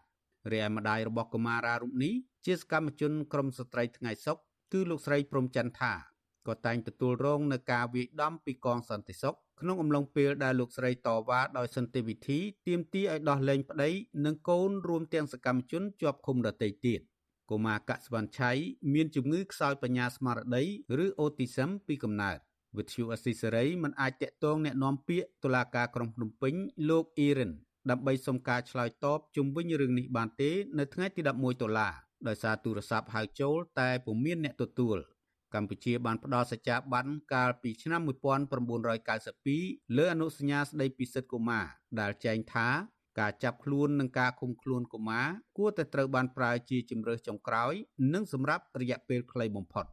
[0.51, 2.13] រាយម្ដាយរបស់កុមារារូបនេះ
[2.45, 4.37] ជាសកម្មជនក្រមស្ត្រីថ្ងៃសុខ
[4.73, 6.12] គឺលោកស្រីព្រំច័ន្ទថា
[6.48, 13.90] ក៏តែងទទួលរងនឹងការវាយដំពីកងសន្តិសុខក្នុងអំឡុងពេលដែលលោកស្រីតវ៉ាដោយសន្តិវិធីទាមទារឲ្យដោះលែងប្តី
[14.24, 17.00] និងកូនរួមទាំងសកម្មជនជាប់ឃុំដទៃទៀត
[17.50, 18.50] កុមារកសវណ្ណឆៃ
[18.94, 20.64] មានជំងឺខ្សោយបញ្ញាស្មារតី
[21.04, 22.38] ឬអូទីសឹមពីកំណើត
[22.76, 26.54] វិទ្យុអស៊ីសេរីមិនអាចតាក់ទងแนะនាំពាក្យតុលាការក្រុងភ្នំពេញ
[26.88, 27.52] លោកអ៊ីរិន
[27.90, 31.88] ដើម្បីសុំការឆ្លើយតបជុំវិញរឿងនេះបានទេនៅថ្ងៃទី11តុលា
[32.28, 34.96] ដោយសារទូរស័ព្ទហៅចូលតែពុំមានអ្នកទទួល
[35.53, 38.01] កម្ពុជាបានផ្ដល់សច្ចាប័នកាលពីឆ្នាំ
[39.23, 41.65] 1992លើអនុសញ្ញាស្តីពីសិទ្ធិកុមារ
[41.99, 42.67] ដែលចែងថា
[43.19, 47.73] ការចាប់ខ្លួននិងការឃុំខ្លួនកុមារគួរតែត្រូវបានប្រើជាជំរើសចុងក្រោយ
[48.13, 49.85] និងសម្រាប់រយៈពេលខ្លីបំផុត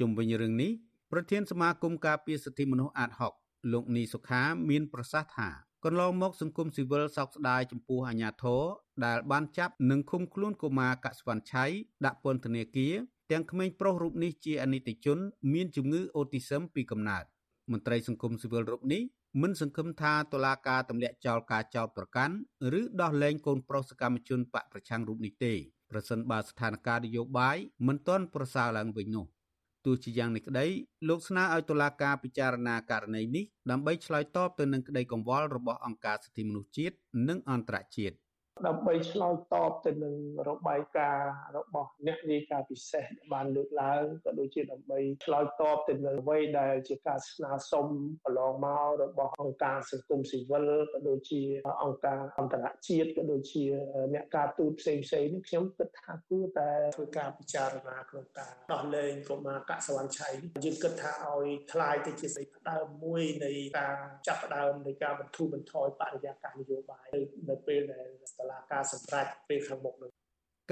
[0.00, 0.72] ជុំវិញរឿងនេះ
[1.12, 3.32] ប្រធានសមាគមការពារសិទ្ធិមនុស្សអាតហុក
[3.72, 5.50] លោកនីសុខាមានប្រសាសន៍ថា
[5.84, 8.62] កន្លងមកសង្គមស៊ីវិលសោកស្ដាយចំពោះអាញាធរ
[9.04, 11.64] ដែលបានចាប់និងឃុំខ្លួនកុមារកសវណ្ណឆៃ
[12.04, 12.94] ដាក់ពន្ធនាគារ
[13.32, 15.18] ទាំងក្មេងប្រុសរូបនេះជាអនិច្ចជន
[15.52, 17.24] មានជំងឺអូទីសឹមពីកំណើត
[17.72, 19.02] មន្ត្រីសង្គមស៊ីវិលរូបនេះ
[19.42, 22.34] មិនសង្ឃឹមថាតុលាការទម្លាក់ចោលការចោទប្រកាន់
[22.80, 25.52] ឬដោះលែងកូនប្រុសសកម្មជនបកប្រឆាំងរូបនេះទេ
[25.90, 29.26] ប្រសិនបើស្ថានភាពនយោបាយមិនទាន់ប្រសើរឡើងវិញនោះ
[29.84, 30.66] ទោះជាយ៉ាងនេះក្តី
[31.08, 36.96] លោកស្នើឲ្យតុលាការពិចារណាករណីនេះដើម្បីឆ្លើយតបទៅនឹងក្តីកង្វល់របស់អង្គការសិទ្ធិមនុស្សជាតិ
[37.28, 38.16] និងអន្តរជាតិ
[38.67, 40.15] ដើម្បីឆ្លើយតបទៅនឹង
[40.49, 47.87] របាយការណ៍របស់អ្នកនាយការពិសេសដែលបានលើកឡើងក៏ដូចជាដើម្បីឆ្លើយតបទៅនឹងអ្វីដែលជាការស្នើសុំ
[48.23, 51.41] កន្លងមករបស់អង្គការសង្គមស៊ីវិលក៏ដូចជា
[51.83, 53.63] អង្គការអន្តរជាតិក៏ដូចជា
[54.13, 60.29] អ្នកការទូតផ្សេងផ្សេងនេះខ្ញុំគិតថាគួរតែធ្វើការពិចារណាក្នុងការដោះលែងកុមារកសវណ្ណឆៃ
[60.65, 63.95] យើងគិតថាឲ្យคลายទៅជាសេចក្តីផ្ដើមមួយនៃការ
[64.27, 67.07] ចាប់ផ្ដើមនៃការបន្ធូរបន្ថយបរិយាកាសនយោបាយ
[67.49, 68.07] នៅពេលដែល
[68.42, 70.10] តឡាការសម្រាប់ពេលខាងមុខនោះ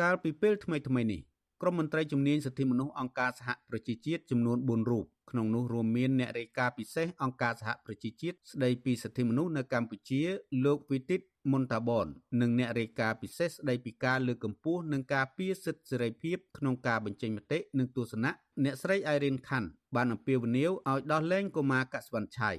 [0.01, 1.21] កាលពីពេលថ្មីថ្មីនេះ
[1.63, 10.23] ក្រុមមន្ត្រីជំនាញសិទ្ធិមនុស្សអង្គការសហប្រជាជាតិចំនួន4រូបក្នុងនោះរួមមានអ្នករាយការណ៍ពិសេសអង្គការសហប្រជាជាតិស្ដីពីសិទ្ធិមនុស្សនៅកម្ពុជា
[10.65, 11.21] លោកវិទិត
[11.53, 12.07] មុនតាបន
[12.41, 18.33] និងអ្នករាយការណ៍ពិសេសស្ដីពីការលើកកម្ពស់និងការពារសិទ្ធិសេរីភាពក្នុងការបញ្ចេញមតិនិងទស្សនៈ
[18.65, 22.51] អ្នកស្រីអៃរិនខាន់បានអំពាវនាវឲ្យដោះលែងកុមារកសវណ្ណឆៃ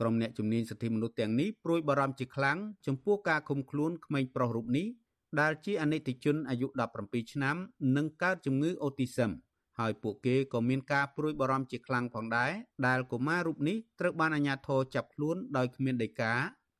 [0.00, 4.86] ក្រុមអ្នកជំនាញសិទ្ធិមនុស្សទាំងនេះព្រួយបារម្ភជាខ្លាំងចំពោះការឃុំខ្លួនក្មេងប្រុសរូបនេះ
[5.40, 6.66] ដែលជាអនិច្ចជនអាយុ
[7.00, 7.56] 17ឆ្នាំ
[7.96, 9.30] និងកើតជំងឺអូទីសឹម
[9.78, 12.52] ហើយពួកគេក៏មានការព្រួយបារម្ភជាខ្លាំងផងដែរ
[12.86, 16.32] ដែលកុមាររូបនេះត្រូវបានអាជ្ញាធរចាប់ខ្លួនដោយគ្មានដីកា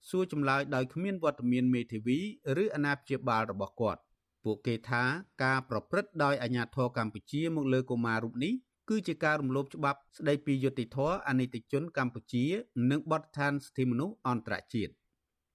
[0.08, 2.18] សួរចម្លើយដោយគ្មានវត្តមានមេធាវី
[2.62, 4.00] ឬអាណាព្យាបាលរបស់គាត់
[4.44, 5.02] ពួកគេថា
[5.44, 8.52] ការប្រព្រឹត្តដោយអាជ្ញាធរកម្ពុជាមកលើកុមាររូបនេះ
[8.88, 12.44] គឺជាការរំលោភច្បាប់ស្តីពីយុត្តិធម៌អនិច្ចជនកម្ពុជា
[12.90, 14.92] និងបទដ្ឋានសិទ្ធិមនុស្សអន្តរជាតិ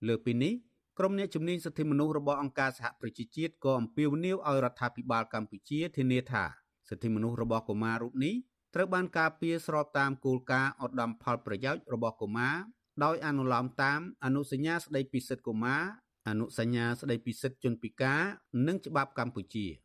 [0.08, 0.54] លើពីនេះ
[1.00, 6.44] ក្រុមអ្នកជំនាញសិទ្ធិមនុស្សរបស់អង្គការសហប្រជាជាតិក៏អំពាវនាវឲ្យរដ្ឋាភិបាលកម្ពុជាធានាថា
[6.90, 8.36] សិទ្ធិមនុស្សរបស់កុមាររូបនេះ
[8.76, 12.56] ត្រូវបានការពារស្របតាមគោលការណ៍ឧត្តមផលប្រយោជន៍របស់កុមារ
[13.04, 15.84] ដោយអនុលោមតាមអនុសញ្ញាស្តីពីសិទ្ធិកុមារ
[16.28, 18.22] អនុសញ្ញាស្តីពីសិទ្ធិជនពិការ
[18.68, 19.66] និងច្បាប់កម្ពុជា។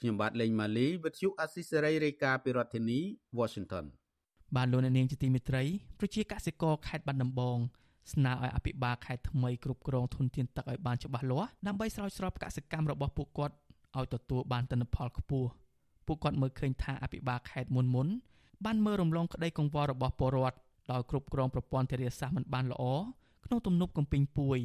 [0.00, 2.98] ខ្ញុំបាទលេងម៉ាលីវិទ្យុអស៊ីសេរីរាយការណ៍ពីរដ្ឋធានី
[3.38, 3.84] Washington
[4.56, 5.62] បាទលោកនាងជាទីមេត្រី
[5.98, 7.58] ប្រជាកសិករខេត្តបាត់ដំបង
[8.12, 13.54] ស្នើឲ្យអភិបាលខេត្តថ្មីគ្រប់គ្រងធនធានទឹកឲ្យបានច្បាស់លាស់ដើម្បីស្រោចស្រពកសិកម្មរបស់ពួកគាត់
[13.96, 15.48] ឲ្យទទួលបានទិន្នផលខ្ពស់
[16.06, 18.08] ពួកគាត់មើលឃើញថាអភិបាលខេត្តមុនមុន
[18.64, 20.58] បានមើលរំលងក្តីកង្វល់របស់ពលរដ្ឋ
[20.92, 22.84] ដោយគ្រប់គ្រងប្រព័ន្ធធារាសាស្ត្រមិនបានល្អ
[23.44, 24.58] ក្នុងទំនប់កំពីងពួយ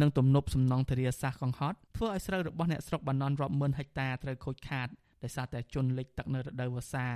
[0.00, 4.88] និងទំនប់សំណង់ធារាសាស្ត្រកង្ហត់ធ្វើឲ្យស្រូវរបស់អ្នកស្រុកបាណន់រាប់ម៉ឺនហិកតាត្រូវខូចខាត
[5.22, 7.06] ដោយសារតែជន់លិចទឹកនៅរដូវវស្សា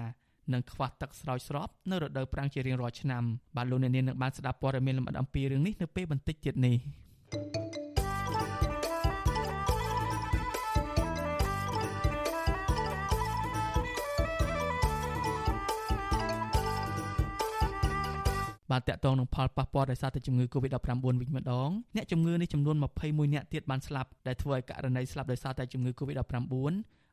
[0.53, 3.23] និងខ្វះទឹកស្រោចស្រពនៅរដូវប្រាំងជារៀងរាល់ឆ្នាំ
[3.57, 6.77] បាទលោកអ្នកនាងនឹងបានស្ដាប់ព័ត៌មានលម្អិតអំពីរឿងនេះនៅពេលបន្តិចទៀតនេះ
[18.73, 26.33] បានតាក់ទងនឹងផលប៉ះពាល់ដោយសារតែជំងឺ Covid-19 វិញម្ដងអ្នកជំងឺនេះចំនួន21អ្នកទៀតបានស្លាប់ដែលធ្វើឲ្យករណីស្លាប់ដោយសារតែជំងឺ Covid-19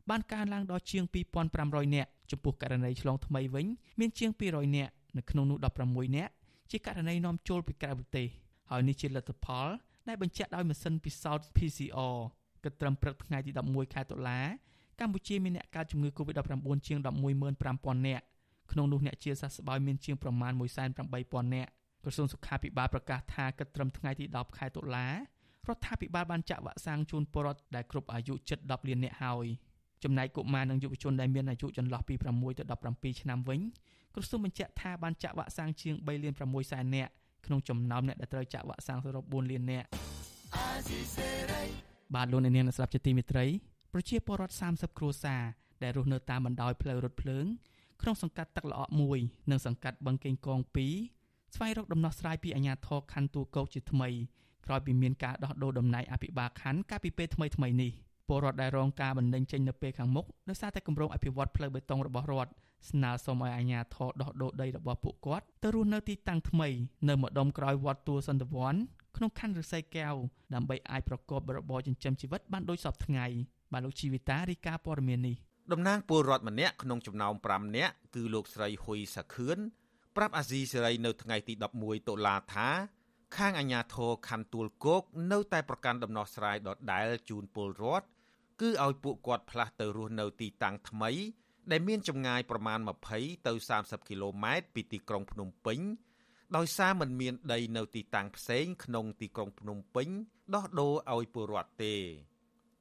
[0.10, 1.04] បានកើនឡើងដល់ជាង
[1.50, 3.66] 2500នាក់ចំពោះករណីឆ្លងថ្មីវិញ
[4.00, 6.32] មានជាង200នាក់នៅក្នុងនោះ16នាក់
[6.72, 8.28] ជាករណីនាំចូលពីក្រៅប្រទេស
[8.70, 9.68] ហើយនេះជាលទ្ធផល
[10.08, 12.18] ដែលបញ្ជាក់ដោយម៉ាស៊ីនពិសោធន៍ PCR
[12.64, 14.40] គិតត្រឹមព្រឹកថ្ងៃទី11ខែតុលា
[15.00, 18.26] កម្ពុជាមានអ្នកកើតជំងឺ Covid-19 ជាង115,000នាក់
[18.72, 20.52] ក្នុងនោះអ្នកជាសះស្បើយមានជាងប្រមាណ
[21.04, 21.72] 180,000នាក់
[22.04, 25.14] ក្រសួងសុខាភិបាលប្រកាសថាគិតត្រឹមថ្ងៃទី10ខែតុលារ
[25.76, 29.46] ដ្ឋាភិបាលបានចាក់វ៉ាក់សាំងជូនពលរដ្ឋដែលគ្រប់អាយុជិត10លាននាក់ហើយ
[30.04, 32.64] ចំណែកកុមារនិងយុវជនដែលមានអាយុចន្លោះពី6ទៅ
[33.12, 33.60] 17ឆ្នាំវិញ
[34.16, 37.12] ក្រសួងបញ្ជាក់ថាបានចាក់វ៉ាក់សាំងជាង3លាន6សែននាក់
[37.46, 39.88] ក្នុងចំណោមអ្នកដែលត្រូវចាក់វ៉ាក់សាំងសរុប4លាននាក់
[42.16, 43.46] បាទលោកអ្នកនាងស្រាប់ជាទីមេត្រី
[43.94, 45.44] ប្រជាពលរដ្ឋ30គ្រួសារ
[45.84, 47.46] ដែលរស់នៅតាមបណ្ដោយផ្លូវរថភ្លើង
[48.02, 50.60] ក្នុងសង្កាត់ទឹកល្អក់1និងសង្កាត់បឹងកេងកង
[51.08, 54.10] 2ស្វែងរកដំណោះស្រាយពីអាជ្ញាធរខណ្ឌទូកោកជាថ្មី
[54.66, 57.92] ក្រោយពីមានការដោះដូរតំណែងអភិបាលខណ្ឌកាលពីពេលថ្មីថ្មីនេះ
[58.28, 62.52] ពលរដ្ឋដែលរងការបណ្តេញចេញនៅពេលខាងមុខដោយសារតែគម្រោងអភិវឌ្ឍផ្លូវបេតុងរបស់រដ្ឋ
[62.90, 66.68] ស្នើសុំឲ្យអាជ្ញាធរដោះដូរដីរបស់ពួកគាត់ទៅរស់នៅទីតាំងថ្មី
[67.10, 68.74] នៅម្ដុំក្រោយវត្តទួលសន្តិវ័ន
[69.18, 70.16] ក្នុងខណ្ឌរិស័យកែវ
[70.54, 73.26] ដើម្បីអាចប្រកបរបរចិញ្ចឹមជីវិតបានដូចសពថ្ងៃ
[73.72, 75.36] បាទលោកជីវិតារីកាព័រមាននេះ
[75.72, 79.58] តំណាងពលរដ្ឋម្នាក់ក្នុងចំណោម5នាក់គឺលោកស្រីហ៊ុយសាខឿន
[80.16, 82.70] ប្រាប់អាស៊ីសេរីនៅថ្ងៃទី11តុលាថា
[83.38, 88.08] ខាងអាជ្ញាធរខណ្ឌទួលគោកនៅតែប្រកាន់ដំណោះស្រាយដដែលជូនពលរដ្ឋ
[88.62, 91.12] គឺឲ្យពួកគាត់ផ្លាស់ទៅរស់នៅទីតាំងថ្មី
[91.72, 92.80] ដែលមានចម្ងាយប្រមាណ
[93.14, 95.80] 20ទៅ30គីឡូម៉ែត្រពីទីក្រុងភ្នំពេញ
[96.56, 100.08] ដោយសារมันមានដីនៅទីតាំងផ្សេងក្នុងទីក្រុងភ្នំពេញ
[100.56, 101.96] ដោះដូរឲ្យពលរដ្ឋទេ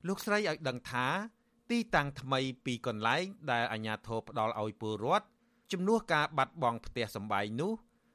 [0.06, 1.06] លោកស្រីឲ្យដឹងថា
[1.70, 5.26] ទីតាំងថ្មីពីរកន្លែងដែលអាជ្ញាធរផ្ដល់ឲ្យពលរដ្ឋ
[5.72, 7.72] ជំនួសការបាត់បង់ផ្ទះសម្បែងនោះ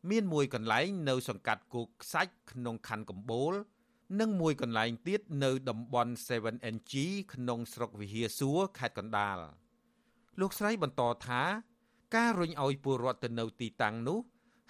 [0.09, 3.53] មានមួយកន្លែងនៅសង្កាត់គោកខ្សាច់ក្នុងខណ្ឌកំបូល
[4.19, 6.93] និងមួយកន្លែងទៀតនៅតំបន់ 7NG
[7.33, 9.37] ក្នុងស្រុកវិហារសួរខេត្តកណ្ដាល
[10.39, 11.41] លោកស្រីបន្តថា
[12.15, 14.19] ការរុញឲ្យពលរដ្ឋទៅនៅទីតាំងនោះ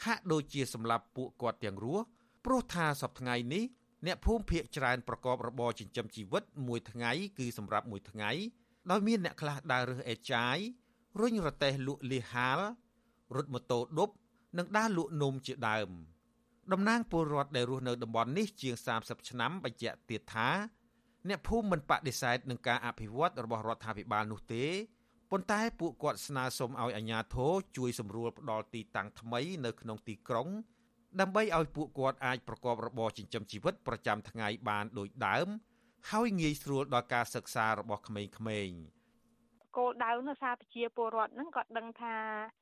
[0.05, 2.05] ហាក់ដូចជាសម្រាប់ពួកគាត់ទាំងរស់
[2.45, 3.63] ព្រោះថាសប្តាហ៍ថ្ងៃនេះ
[4.05, 8.31] អ្នកភូមិភាគច្រើនប្រកបរបរចិញ្ចឹមជីវិតមួយថ្ងៃគឺសម្រាប់មួយថ្ងៃ
[8.91, 10.57] ដោយមានអ្នកខ្លះដើររើសអេចាយ
[11.19, 12.59] រុញរទេះលក់លៀហាល
[13.35, 14.09] រត់ម៉ូតូឌុប
[14.57, 15.89] និងដើរលក់នំជាដើម
[16.71, 20.49] តំណាងពលរដ្ឋដែលរស់នៅតំបន់នេះជាង30ឆ្នាំបញ្ជាក់ទៀតថា
[21.27, 24.65] អ្នកភូមិមិនបដិសេធនឹងការអភិវឌ្ឍរបស់រដ្ឋាភិបាលនោះទេ
[25.31, 30.47] ប៉ុន្តែពួកគាត់ស្នើសុំឲ្យអាជ្ញាធរជួយសម្រួលផ្ដល់ទីតាំងថ្មីនៅក្នុងទីក្រុង
[31.19, 35.47] ដើម្បីឲ្យពួកគាត់អាចប្រកបរបរចិញ្ចឹមជីវិតប្រចាំថ្ងៃបានដូចដើម
[36.11, 38.23] ហើយងាយស្រួលដល់ការសិក្សារបស់ក្មេ
[38.67, 38.81] ងៗ
[39.77, 42.15] គោលដៅនៅសារប្រជាពលរដ្ឋហ្នឹងគាត់ដឹងថា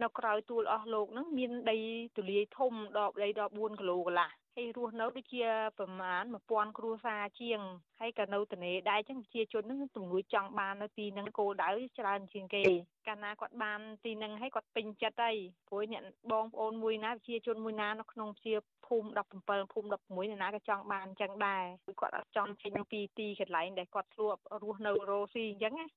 [0.04, 1.78] នៅក្រៅទួលអស់លោកហ្នឹងមានដី
[2.18, 5.44] ទូលាយធំដល់ដីដល់4គីឡូកន្លះ ហើយរស់នៅដូចជា
[5.80, 7.60] ប្រមាណ1000គ្រួសារជាង
[8.00, 12.64] ហើយក៏នៅទនេដែរចឹងប្រជាជននឹងទំនួយចង់បាននៅទីហ្នឹងគោលដៅច្រើនជាងគេ
[13.08, 15.36] កាលណាគាត់បានទីហ្នឹងហើយគាត់ពេញចិត្តហើយ
[15.70, 18.54] ព្រោះអ្នកបងប្អូនមួយណាប្រជាជនមួយណានៅក្នុងជា
[18.88, 19.10] ភូមិ
[19.42, 21.64] 17ភូមិ16អ្នកណាក៏ចង់បានចឹងដែរ
[22.02, 25.88] គាត់អត់ចង់ចេញពីទីកន្លែងដែលគាត់ធ្លាប់រស់នៅរស់ស៊ីអញ្ចឹងណា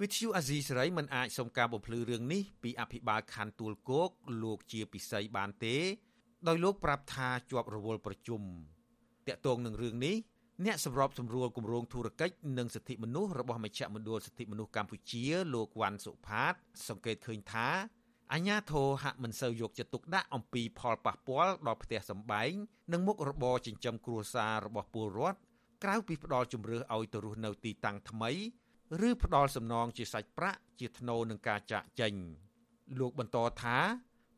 [0.00, 4.10] វិទ្យុអាស៊ីសេរីមិនអាចសុំការបំភ្លឺរឿងនេះពីអភិបាលខណ្ឌទួលគោក
[4.42, 5.76] លោកជាពិសីបានទេ
[6.48, 8.42] ដោយលោកប្រាប់ថាជាប់រវល់ប្រជុំ
[9.26, 10.16] តាក់ទងនឹងរឿងនេះ
[10.64, 15.24] អ្នកសម្របសម្រួលគម្រោងធុរកិច្ចនិងសិទ្ធិមនុស្សរបស់មជ្ឈមណ្ឌលសិទ្ធិមនុស្សកម្ពុជា
[15.54, 16.54] លោកវ៉ាន់សុផាត
[16.88, 17.68] សង្កេតឃើញថា
[18.32, 22.52] អញ្ញាធរហាក់មិនសូវយកចិត្តទុកដាក់អំពីផលប៉ះពាល់ដល់ផ្ទះសម្បែង
[22.92, 25.38] និងមុខរបរចិញ្ចឹមគ្រួសាររបស់ពលរដ្ឋ
[25.84, 28.30] ក្រៅពីផ្ដល់ជំរឿសឲ្យទៅរស់នៅទីតាំងថ្មី
[29.08, 32.14] ឬផ្ដល់សំណងជាសាច់ប្រាក់ជាថ្នូរនឹងការចាក់ចេញ
[32.98, 33.78] លោកបន្តថា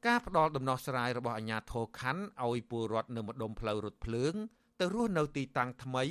[0.06, 4.34] ការផ្ដល់ដំណោះស្រាយរបស់អាជ្ញាធរខណ្ឌឲ្យពលរដ្ឋនៅម្ដុំផ្លូវរថភ្លើង
[4.80, 6.04] ទៅរស់នៅទីតាំងថ្មី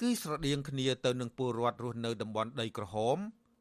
[0.00, 3.16] គឺស្រដៀងគ្នាទៅនឹងពលរដ្ឋរស់នៅតំបន់ដីក្រហម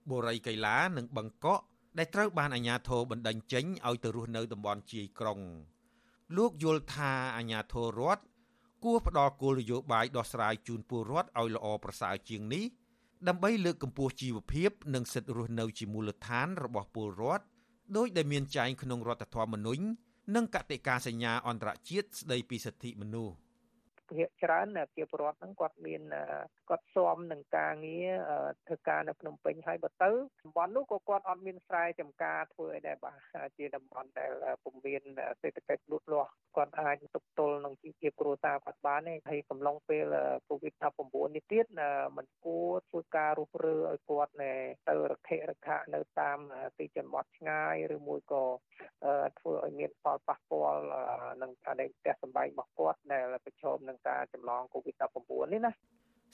[0.10, 1.64] បូរីកៃឡានិងបឹងកក់
[1.98, 5.40] ដែលត្រូវបានអាជ្ញាធរបណ្តេញចេញឲ្យទៅរស់នៅតំបន់ជាយក្រុង
[6.38, 8.24] លោកយល់ថាអាជ្ញាធររដ្ឋ
[8.84, 12.64] គួរផ្ដល់គោលនយោបាយដោះស្រាយជូនពលរដ្ឋឲ្យល្អប្រសើរជាងនេះ
[13.28, 17.46] ដើម្បីលើកកម្ពស់ជីវភាព និងសិទ្ធិរស់នៅជាមូលដ្ឋានរបស់ពលរដ្ឋ
[17.98, 19.84] ដោយដែលមានចែងក្នុងរដ្ឋធម្មនុញ្ញ
[20.36, 23.34] និងកតិកាសញ្ញាអន្តរជាតិស្តីពីសិទ្ធិមនុស្ស
[24.12, 26.02] ភាគច្រើនជាពលរដ្ឋហ្នឹងគាត់មាន
[26.70, 28.12] គាត់ស៊ាំនឹងការងារ
[28.68, 30.12] ធ្វើការនៅភ្នំពេញហើយបើទៅ
[30.44, 33.18] តំបន់នោះក៏គាត់អត់មានស្រែចម្ការធ្វើអីដែរបាទ
[33.58, 34.32] ជាតំបន់ដែល
[34.64, 35.02] ពុំមាន
[35.42, 40.06] សេដ្ឋកិច្ចលូតលាស់គាត់អាចទប់ទល់នឹងជីវភាពគ្រួសារគាត់បានទេហើយកំឡុងពេល
[40.50, 41.66] COVID-19 នេះទៀត
[42.18, 44.34] มันគួរធ្វើការរុះរើឲ្យគាត់
[44.90, 46.40] ទៅរខិរខៈនៅតាម
[46.78, 48.44] ទីជនបទឆ្ងាយឬមួយក៏
[49.40, 50.82] ធ្វើឲ្យមានផលប៉ះពាល់
[51.42, 55.72] នឹងការដែលផ្ទះសម្បែងរបស់គាត់ដែលប្រឈមនឹងការចម្លង COVID-19 នេះណា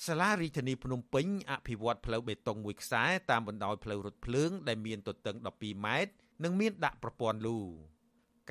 [0.06, 6.12] សាលារាជធានីភ្នំពេញអភិវឌ្ឍផ្លូវបេតុងមួយខ្សែតាមបណ្ដោយផ្លូវរថភ្លើងដែលមានទទឹង12ម៉ែត្រ
[6.44, 7.58] និងមានដាក់ប្រព័ន្ធលូ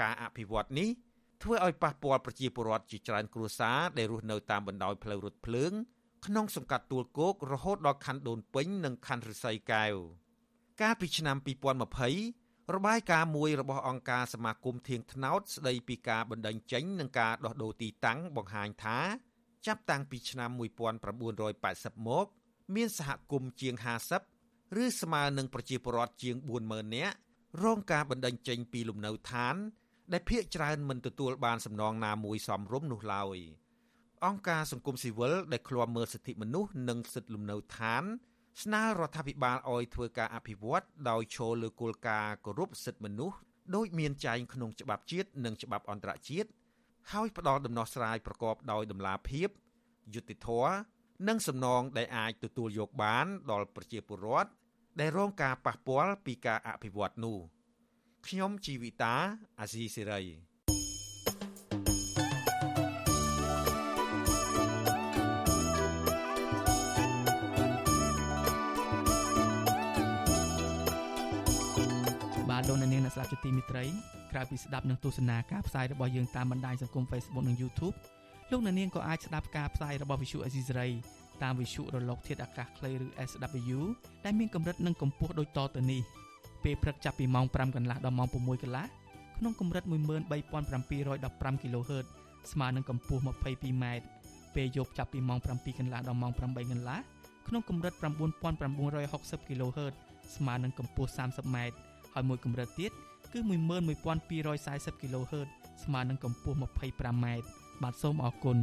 [0.00, 0.88] ការអភិវឌ្ឍនេះ
[1.42, 5.72] ធ្វើឲ្យប៉ះពាល់ប្រជាពលរដ្ឋជាច្រើនគ្រួសារដែលរស់នៅតាមបណ្ដោយផ្លូវរថភ្លើង
[6.26, 9.94] ក្នុងសង្កាត់ទួលគោករហូតដល់ខណ្ឌដូនពេញនិងខណ្ឌរិស័យកែវ
[10.80, 11.36] កាលពីឆ្នាំ
[12.06, 18.98] 2020 របាយការណ៍មួយរបស់អង្គការសមាគមធៀងថ្នោតស្ដីពីការបណ្តេញចេញនិងការដោះដូរទីតាំងបង្ហាញថា
[19.66, 20.50] ចាប់តាំងពីឆ្នាំ
[21.28, 22.26] 1980មក
[22.74, 23.74] មានសហគមន៍ជាង
[24.26, 26.34] 50ឬស្មើនឹងប្រជាពលរដ្ឋជាង
[26.66, 27.14] 40000នាក់
[27.64, 29.54] រងការបណ្តេញចេញពីលំនៅឋាន
[30.12, 33.38] ដែលភ ieck ច្រើនមិនទទួលបានសំណងណាមួយសមរម្យនោះឡើយ
[34.24, 38.04] អង្គការសង្គមស៊ីវិលដែលឃ្លាំមើលសិទ្ធិមនុស្សនិងសិទ្ធិលំនៅឋាន
[38.62, 43.38] ស្នើរដ្ឋាភិបាលឲ្យធ្វើការអភិវឌ្ឍដោយឈលលើគោលការណ៍គោរពសិទ្ធិមនុស្ស
[43.76, 46.48] ដោយមានចែងក្នុងច្បាប់ជាតិនិងច្បាប់អន្តរជាតិ
[47.12, 49.48] ហើយផ្ដល់ដំណោះស្រាយប្រកបដោយតម្លាភាព
[50.14, 50.74] យុត្តិធម៌
[51.28, 54.50] និងសំណងដែលអាចទទួលយកបានដល់ប្រជាពលរដ្ឋ
[55.00, 57.38] ដែលរងការប៉ះពាល់ពីការអភិវឌ្ឍនោះ
[58.26, 59.14] ខ្ញុំជីវិតា
[59.60, 60.22] អាស៊ីសេរី
[73.16, 73.84] ស្ដាប់ជាទីមេត្រី
[74.32, 77.96] ក្រៅពីស្ដាប់និងទស្សនាការផ្សាយរបស់យើងតាមបណ្ដាញសង្គម Facebook និង YouTube
[78.50, 80.62] លោកអ្នកនាងក៏អាចស្ដាប់ការផ្សាយរបស់ Visual Asia
[81.42, 83.78] តាមវិទ្យុរលកធាតុអាកាសខ្លីឬ SW
[84.24, 86.00] ដែលមានកម្រិតនិងកម្ពស់ដូចតទៅនេះ
[86.64, 88.86] ពេលព្រឹកចាប់ពីម៉ោង5កន្លះដល់ម៉ោង6កន្លះ
[89.38, 92.06] ក្នុងកម្រិត13715 kHz
[92.52, 93.84] ស្មើនឹងកម្ពស់ 22m
[94.54, 96.40] ពេលយប់ចាប់ពីម៉ោង7កន្លះដល់ម៉ោង8
[96.72, 96.98] កន្លះ
[97.48, 97.94] ក្នុងកម្រិត
[98.66, 99.94] 9960 kHz
[100.36, 101.56] ស្មើនឹងកម្ពស់ 30m
[102.14, 102.92] ហើយមួយកម្រិតទៀត
[103.32, 103.40] គឺ
[104.20, 105.48] 11240 kHz
[105.84, 107.26] ស្មើនឹងកម្ពស់ 25m
[107.82, 108.58] បាទសូមអរគុណ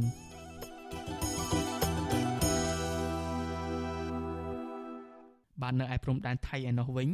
[5.62, 7.08] បាននៅឯព្រំដែនថៃឯណោះវិញ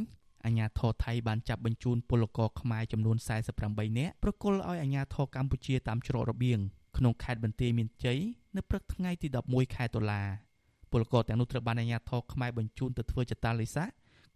[0.47, 3.17] អាញាធរថៃបានចាប់បញ្ជូនពលករខ្មែរចំនួន
[3.59, 6.59] 48នាក់ប្រគល់ឲ្យអាញាធរកម្ពុជាតាមច្រករបៀង
[6.97, 8.19] ក្នុងខេត្តបន្ទាយមានជ័យ
[8.57, 10.23] នៅព្រឹកថ្ងៃទី11ខែតុលា
[10.93, 13.89] ពលករទាំងនោះត្រូវបានអាញាធរខ្មែរបញ្ជូនទៅធ្វើចតាលិស័ក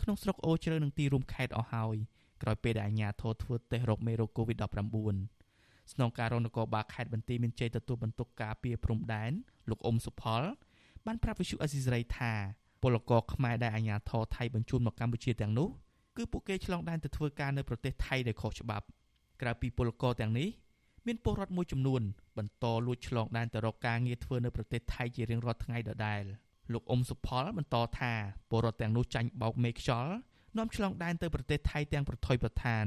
[0.03, 1.97] ក្នុងស្រុកអូជ្រៅនិងទីរួមខេត្តអស់ហើយ
[2.45, 9.33] ក្រោយពេលដែលអាញាធរធ្វើតេស្តរោគមេរោគ COVID-19 ស្នងការរងនគរបាលខេត្តបន្ទាយមានជ័យទទួលបន្ទុកការពីព្រំដែន
[9.71, 10.43] លោកអ៊ុំសុផល
[11.07, 12.33] បានប្រាប់វិសុអេស៊ីសរ៉ៃថា
[12.83, 15.69] ពលករខ្មែរដែលអាជ្ញាធរថៃបញ្ជូនមកកម្ពុជាទាំងនោះ
[16.17, 18.87] គឺពួកគេឆ្លងដែនទៅធ្វើការនៅប្រទេសថៃដោយខុសច្បាប់
[19.41, 20.49] ក្រៅពីពលករទាំងនេះ
[21.07, 22.03] មានពលរដ្ឋមួយចំនួន
[22.39, 26.23] បន្តលួចឆ្លងដែនទៅរកការងារធ្វើនៅប្រទេសថៃជារៀងរាល់ថ្ងៃដដែល
[26.73, 28.13] លោកអ៊ុំសុផលបន្តថា
[28.51, 30.15] ពលរដ្ឋទាំងនោះចាញ់បោកមេខ្យល់
[30.57, 32.85] នាំឆ្លងដែនទៅប្រទេសថៃទាំងប្រថុយប្រឋាន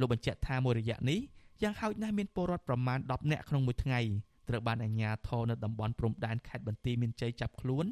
[0.00, 1.20] លោកបញ្ជាក់ថាមួយរយៈនេះ
[1.62, 4.00] យ៉ាងហោចណាស់មានពលរដ្ឋប្រមាណ10នាក់ក្នុងមួយថ្ងៃ
[4.48, 7.86] ត្រូវបានអាជ្ញាធរនៅតំបន់ព្រំដែនខេត្តបន្ទាយមានជ័យចាប់ខ្លួន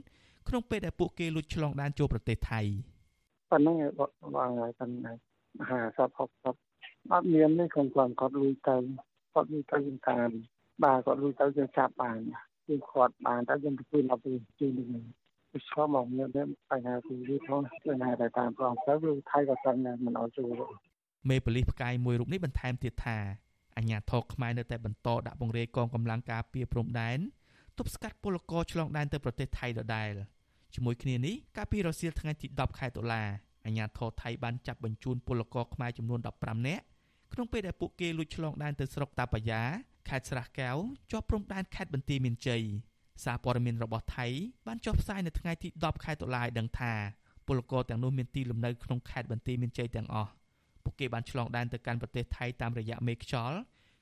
[0.48, 2.60] ក្នុងពេលដែលពួកគេលួចឆ្លងដែនចូលប្រទេសថៃ
[3.50, 5.16] ប៉ុណ្ណឹងឯងបងបងហើយប៉ុណ្ណឹង
[5.68, 8.76] 50 60អត់មានទេក្នុងគាត់គាត់លួចទៅ
[9.34, 10.30] គាត់លួចទៅយើងតាម
[10.84, 12.18] បាទគាត់លួចទៅយើងចាប់បាន
[12.68, 15.04] យើងគាត់បានតែយើងទៅដល់ពេលជួយនឹង
[15.56, 16.28] វាឆ្លងមកមាន
[16.70, 20.50] បញ្ហាគឺវាផងបញ្ហាតែតាមប្រងទៅវាថៃក៏ស្ងមិនអត់ជួយ
[21.28, 23.18] មេប៉ូលីសផ្កាយមួយរូបនេះបន្ថែមទៀតថា
[23.76, 27.18] អាញាធរខ្មែរនៅតែបន្តដាក់ពង្រាយកងកម្លាំងការពារព្រំដែន
[27.78, 30.12] ទប់ស្កាត់ពលករឆ្លងដែនទៅប្រទេសថៃដដែល
[30.74, 33.22] ជាមួយគ្នានេះកាលពីរសៀលថ្ងៃទី10ខែតុលា
[33.66, 36.84] អាញាធរថៃបានចាប់បញ្ជូនពលករខ្មែរចំនួន15នាក់
[37.32, 39.62] ក្នុងពេលដែលពួកគេលួចឆ្លងដែនទៅស្រុកតាបាយ៉ា
[40.08, 40.76] ខេត្តស្រះកែវ
[41.10, 42.62] ជាប់ព្រំដែនខេត្តបន្ទាយមានជ័យ
[43.24, 44.26] សារព័ត៌មានរបស់ថៃ
[44.66, 46.92] បានចុះផ្សាយនៅថ្ងៃទី10ខែតុលាឲ្យដឹងថា
[47.46, 50.30] ពលករទាំងនោះមានទីលំនៅក្នុងខេត្តបន្ទាយមានជ័យទាំងអស់
[50.82, 53.58] ពួកគេបានឆ្លងដែនទៅកាន់ប្រទេសថៃតាមរយៈមេខ្យល់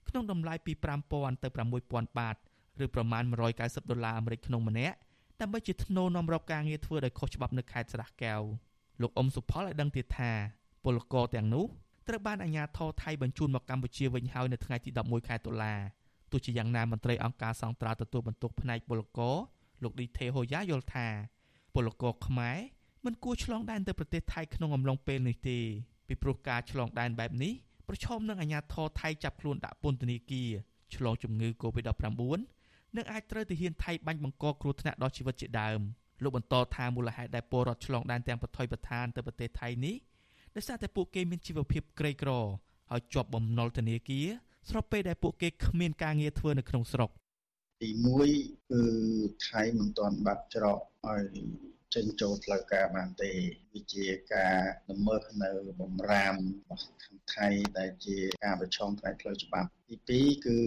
[0.08, 0.72] ក្នុងតម្លៃពី
[1.08, 1.48] 5000ទៅ
[1.82, 2.36] 6000បាត
[2.84, 3.22] ឬប្រមាណ
[3.56, 4.96] 190ដុល្លារអាមេរិកក្នុងម្នាក់
[5.40, 8.42] ដើម្បីជាធ្នូនាំរកការងារធ្វើដោយខុសច្បាប់នៅខេត្តស្រះកែវ
[9.02, 10.32] លោកអ៊ុំសុផលឲ្យដឹងទៀតថា
[10.84, 11.66] ពលករទាំងនោះ
[12.08, 15.74] ត្រូវបានអាជ្ញាធរថៃបញ្ជូនមកកម្ពុជាវិញហើយនៅថ្ងៃទី11ខែតុលា
[16.34, 19.36] ទោះជាយ៉ាងណាមន្ត្រីអង្គការសង្ត្រាទទួលបន្ទុកផ្នែកពលករ
[19.82, 21.06] លោកឌីថេហូយ៉ាយល់ថា
[21.74, 22.58] ពលករខ្មែរ
[23.04, 25.58] មិនគួរឆ្លងដែនទៅប្រទេសថៃក្នុងអំឡុងពេលនេះទេ
[26.08, 27.52] ពីព្រោះការឆ្លងដែនបែបនេះ
[27.88, 30.50] ប្រឈមនឹងអាញាធរថៃចាប់ខ្លួនដាក់ពន្ធនាគារ
[30.94, 32.38] ឆ្លងជំងឺ Covid-19
[32.96, 35.80] និងអាចត្រូវទាហានថៃបាញ់បង្កគ្រោះថ្នាក់ដល់ជីវិតជាដើម
[36.22, 39.96] លោកបន្តថាមូលហេតុដែលពលរដ្ឋឆ្លងដែនទាំងប្រថុយប្រឋានទៅប្រទេសថៃនេះ
[40.56, 42.30] ដោយសារតែពួកគេមានជីវភាពក្រីក្រ
[42.90, 44.28] ហើយជាប់បំណុលធនាគារ
[44.68, 47.10] ស្របពេលដែលពួកគេគ្មានការងារធ្វើនៅក្នុងស្រុក
[47.82, 47.88] ទី
[48.30, 48.82] 1គឺ
[49.48, 51.24] ថៃមិនទាន់បាត់ច្រកឲ្យ
[51.94, 53.30] ចេញចូលផ្លូវការបានទេ
[53.72, 54.56] វាជាការ
[54.90, 55.50] ល្មើសនៅ
[55.80, 57.48] បំរាមរបស់ខាងថៃ
[57.78, 59.68] ដែលជាការប្រឆាំងផ្នែកផ្លូវច្បាប់
[60.10, 60.58] ទី2គឺ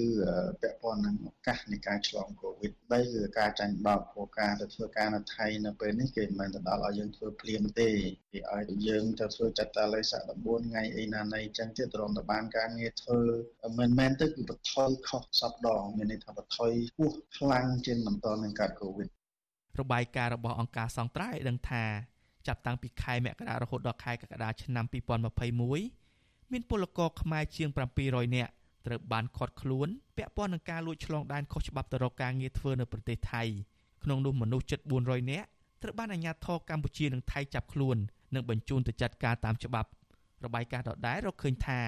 [0.62, 7.90] ពាក់ព័ន្ធនឹងឱកាសនៃការឆ្លងកូវីដ3គឺការចាញ់បោកព្រោះការទៅធ្វើការនៅថៃនៅពេលនេះគេមិនមែនទៅដល់ឲ្យយើងធ្វើភ្លាមទេ
[8.34, 10.04] គេឲ្យយើងទៅធ្វើចាត់តាលេខ
[10.38, 13.20] 14ថ្ងៃអីណាណីចឹងទៀតរំទៅបានការងារធ្វើ
[13.80, 19.08] មិនមែនទៅគឺបន្ថយខុសសពដងមានន័យថាបន្ថយពោះខ្លាំងជាងបន្តនឹងកើតកូវីដ
[19.82, 21.84] របាយការណ៍របស់អង្គការសង្ត្រាឲ្យដឹងថា
[22.48, 27.70] ចាប់តាំងពីខែមករារហូតដល់ខែកក្កដាឆ្នាំ2021មានពលករខ្មែរជាង
[28.02, 28.52] 700នាក់
[28.88, 33.44] ត្រូវបានឃាត់ខ្លួនពាក់ព័ន្ធនឹងការលួចឆ្លងដែនខុសច្បាប់ទៅរកការងារធ្វើនៅប្រទេសថៃ
[34.04, 35.48] ក្នុងនោះមនុស្សជិត400នាក់
[35.84, 37.98] ត្រូវបានអាជ្ញាធរកម្ពុជានិងថៃចាប់ខ្លួន
[38.36, 39.90] និងបញ្ជូនទៅចាត់ការតាមច្បាប់
[40.46, 41.82] របាយការណ៍ដដែលរកឃើញថា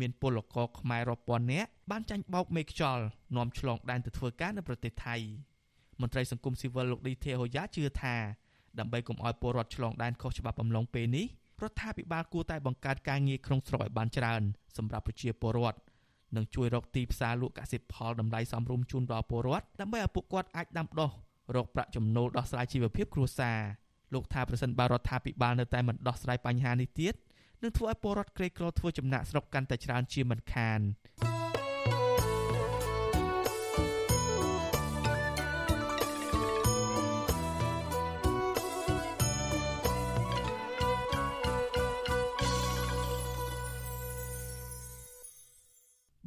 [0.00, 3.04] មានពលករខ្មែររាប់ពាន់នាក់បានចាញ់បោកមេខ្យល់
[3.36, 5.16] នាំឆ្លងដែនទៅធ្វើការនៅប្រទេសថៃ
[6.00, 8.16] មន្ត្រីសង្គមស៊ីវិលលោកឌីទេហូយ៉ាជឿថា
[8.78, 11.26] ដើម្បីកុំឲ្យពលរដ្ឋឆ្លងដែនខុសច្បាប់អំឡុងពេលនេះ
[11.62, 14.42] រដ្ឋាភិបាលគួរតែបង្កើតការងារក្នុងស្រុកឲ្យបានច្រើន
[14.76, 15.78] សម្រាប់ប្រជាពលរដ្ឋ
[16.36, 21.10] និងជួយរកទីផ្សារលក់កសិផលតម្លៃសមរម្យជូនដល់ពលរដ្ឋដើម្បីឲ្យពួកគាត់អាចដាំដុះ
[21.56, 23.58] រកប្រាក់ចំណូលដោះស្រាយជីវភាពគ្រួសារ
[24.14, 27.14] លោកថាប្រសិនបើរដ្ឋាភិបាលនៅតែមិនដោះស្រាយបញ្ហានេះទៀត
[27.62, 30.80] នឹងធ្វើឲ្យពលរដ្ឋក្រីក្រធ្វើចំណាក់ស្រុកកាន់តែច្រើនជាមិនខាន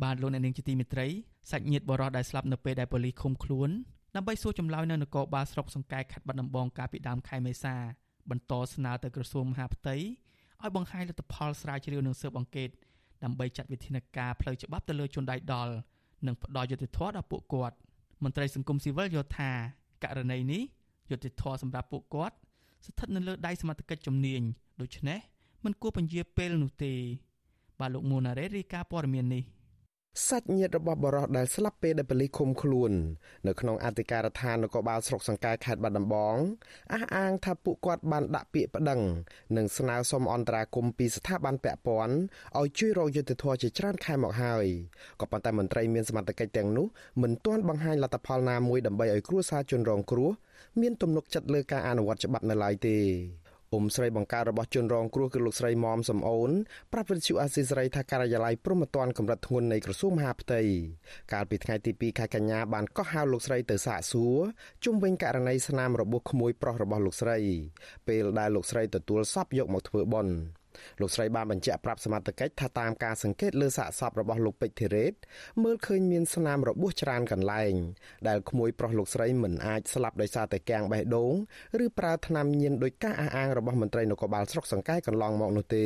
[0.04, 1.08] បាទលោកអ្នកនាងជាទីមេត្រី
[1.52, 3.70] សាច់ញាតិបរិះដែលស្លាប់នៅពេលដែលប៉ូលីសឃុំខ្លួន
[4.16, 7.76] ដើម្បីសួរចម្លើយនៅនគរបាលស្រុកសង្កែខេត្តបាត់ដំបងកាលពីដើមខែមេសា
[8.30, 9.95] បន្តស្នើទៅក្រសួងមហាផ្ទៃ
[10.62, 12.70] ឲ្យបង្ហាញលទ្ធផលស្រាវជ្រាវនិងស៊ើបអង្កេត
[13.24, 15.74] ដើម្បីចាត់វិធានការផ្លូវច្បាប់ទៅលើជនដៃដល់
[16.26, 17.76] និងផ្ដល់យុត្តិធម៌ដល់ពួកគាត់
[18.24, 19.52] មន្ត្រីសង្គមស៊ីវិលយល់ថា
[20.04, 20.64] ករណីនេះ
[21.12, 22.36] យុត្តិធម៌សម្រាប់ពួកគាត់
[22.86, 24.41] ស្ថិតនៅលើដៃសមត្ថកិច្ចជំនាញ
[24.82, 25.20] ដូច្នេះ
[25.66, 26.93] មិនគួរពន្យាពេលនោះទេ
[27.80, 29.43] បាទលោកមូណារ៉េរីកាព័រមាននេះ
[30.28, 32.91] សាច់ញាតិរបស់បរិះដែលស្លាប់ពេលដែលប៉ូលីសឃុំខ្លួន
[33.47, 36.36] នៅក្នុងអធិការដ្ឋាននគរបាលស្រុកសង្កែខេត្តបាត់ដំបង
[36.93, 39.01] អះអាងថាពួកគាត់បានដាក់ពាក្យប្តឹង
[39.57, 42.16] និងស្នើសុំអន្តរាគមន៍ពីស្ថាប័នពាក់ព័ន្ធ
[42.59, 44.66] ឲ្យជួយរកយុត្តិធម៌ជាច្រើនខែមកហើយ
[45.20, 46.88] ក៏ប៉ុន្តែមន្ត្រីមានសមត្ថកិច្ចទាំងនោះ
[47.22, 50.32] មិនទាន់បង្ហាញលទ្ធផលណាមួយដើម្បីឲ្យគ្រួសារជនរងគ្រោះ
[50.82, 52.97] មានទំនុកចិត្តលើការអនុវត្តច្បាប់នៅឡើយទេ
[53.74, 56.51] អ៊ុំស្រីបង្ការរបស់ជនរងគ្រោះគឺលោកស្រីមុំសំអូន
[56.93, 60.61] ប្រាប់វិទ្យុអាស៊ីសេរីថាការិយាល័យព្រំប្រទានកម្រិតធ្ងន់នៃក្រសួងមហាផ្ទៃ
[61.34, 64.39] កាលពីថ្ងៃទី2ខែកញ្ញាបានកោះហៅលោកស្រីទៅសាកសួរ
[64.84, 67.38] ជុំវិញករណីស្នាមរបួសក្មួយប្រុសរបស់លោកស្រី
[68.07, 70.36] ពេលដែលលោកស្រីទទួលសពយកមកធ្វើបុណ្យ
[71.01, 75.13] លោកស្រីបានបញ្ជាក់ប្រាប់សមត្ថកិច្ចថាតាមការសង្កេតលើសាកសពរបស់លោកពេជ្រធីរ៉េត
[75.63, 77.74] មើលឃើញមានស្នាមរបួសច្រើនកន្លែង
[78.28, 81.34] ដែលក្មួយប្រុសលោកស្រីមិនអាចស្លាប់ដោយសារតែកាំងបេះដូង
[81.86, 85.86] ឬប្រើថ្នាំញៀនដោយការអះអាងរបស់មន្ត្រីនគរបាលស្រុកសង្កែកន្លងមកនោះទេ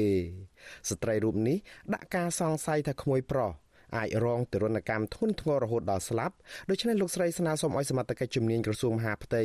[0.90, 1.58] ស្ត្រីរូបនេះ
[1.94, 3.52] ដាក់ការសង្ស័យថាក្មួយប្រុស
[3.98, 6.36] អាចរងទរណកម្មធ្ងន់ធ្ងររហូតដល់ស្លាប់
[6.70, 9.44] ដូច្នេះលោកស្រីស្នើសុំឲ្យសមត្ថកិច្ចជំនាញក្រសួងមហាផ្ទៃ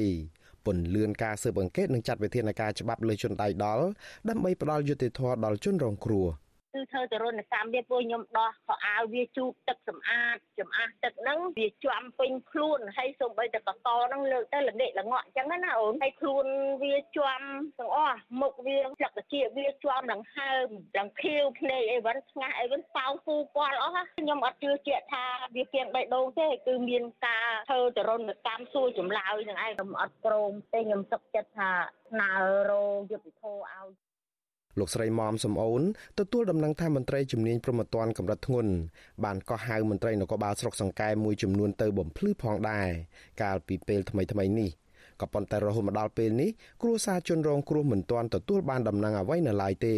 [0.67, 3.85] ពន្លឿនការស៊ើបអង្កេតនិងចាត់វិធានការច្បាប់លើជនដៃដល់
[4.29, 6.27] ដើម្បីផ្ដល់យុត្តិធម៌ដល់ជនរងគ្រោះ។
[6.75, 16.47] គឺធ្វើទរណកម្មវាពួកខ្ញុំដោះខោអាវវាជូតទឹកសម្អាតចំអាស់ទឹកហ្នឹងវាជាប់ពេញខ្លួនហើយសូម្បីតែកកហ្នឹងលើកទៅល្ងាកល្ងក់អញ្ចឹងណាអូនហើយខ្លួន
[16.83, 17.45] វាជាប់
[17.79, 25.25] ទាំងអស់មុខវាស្លឹកជាវាជាប់នឹងហើមទាំងខៀវភ្នែកអីវិញស្ងាស់អីវិញសៅពូពាល់អស់ខ្ញុំអត់ជឿជាក់ថា
[25.57, 31.71] វាគៀងបេះដូងទេគឺមានការធ្វើទរណកម្មសួរចម្លើយនឹងឯងខ្ញុំអត់ព្រមទេខ្ញុំសុខចិត្តថា
[32.11, 32.31] ស្នើ
[32.71, 34.10] រោយុទ្ធធរឲ្យ
[34.79, 35.83] លោកស្រីមុំសំអូន
[36.19, 38.73] ទទួលដំណឹងថាមន្ត្រីជំនាញប្រមត្តនកម្រិតធ្ងន់
[39.25, 42.89] បានកោះហៅមន្ត្រីនគរបាលស្រុកសង្កែមួយចំនួនទៅបំភ្លឺផងដែរ
[43.43, 44.71] កាលពីពេលថ្មីថ្មីនេះ
[45.21, 46.51] ក៏ប៉ុន្តែរហូតមកដល់ពេលនេះ
[46.83, 49.97] គ្រួសារជនរងគ្រោះមិនទាន់ទទួលបានដំណឹងអ្វីនៅឡើយទេ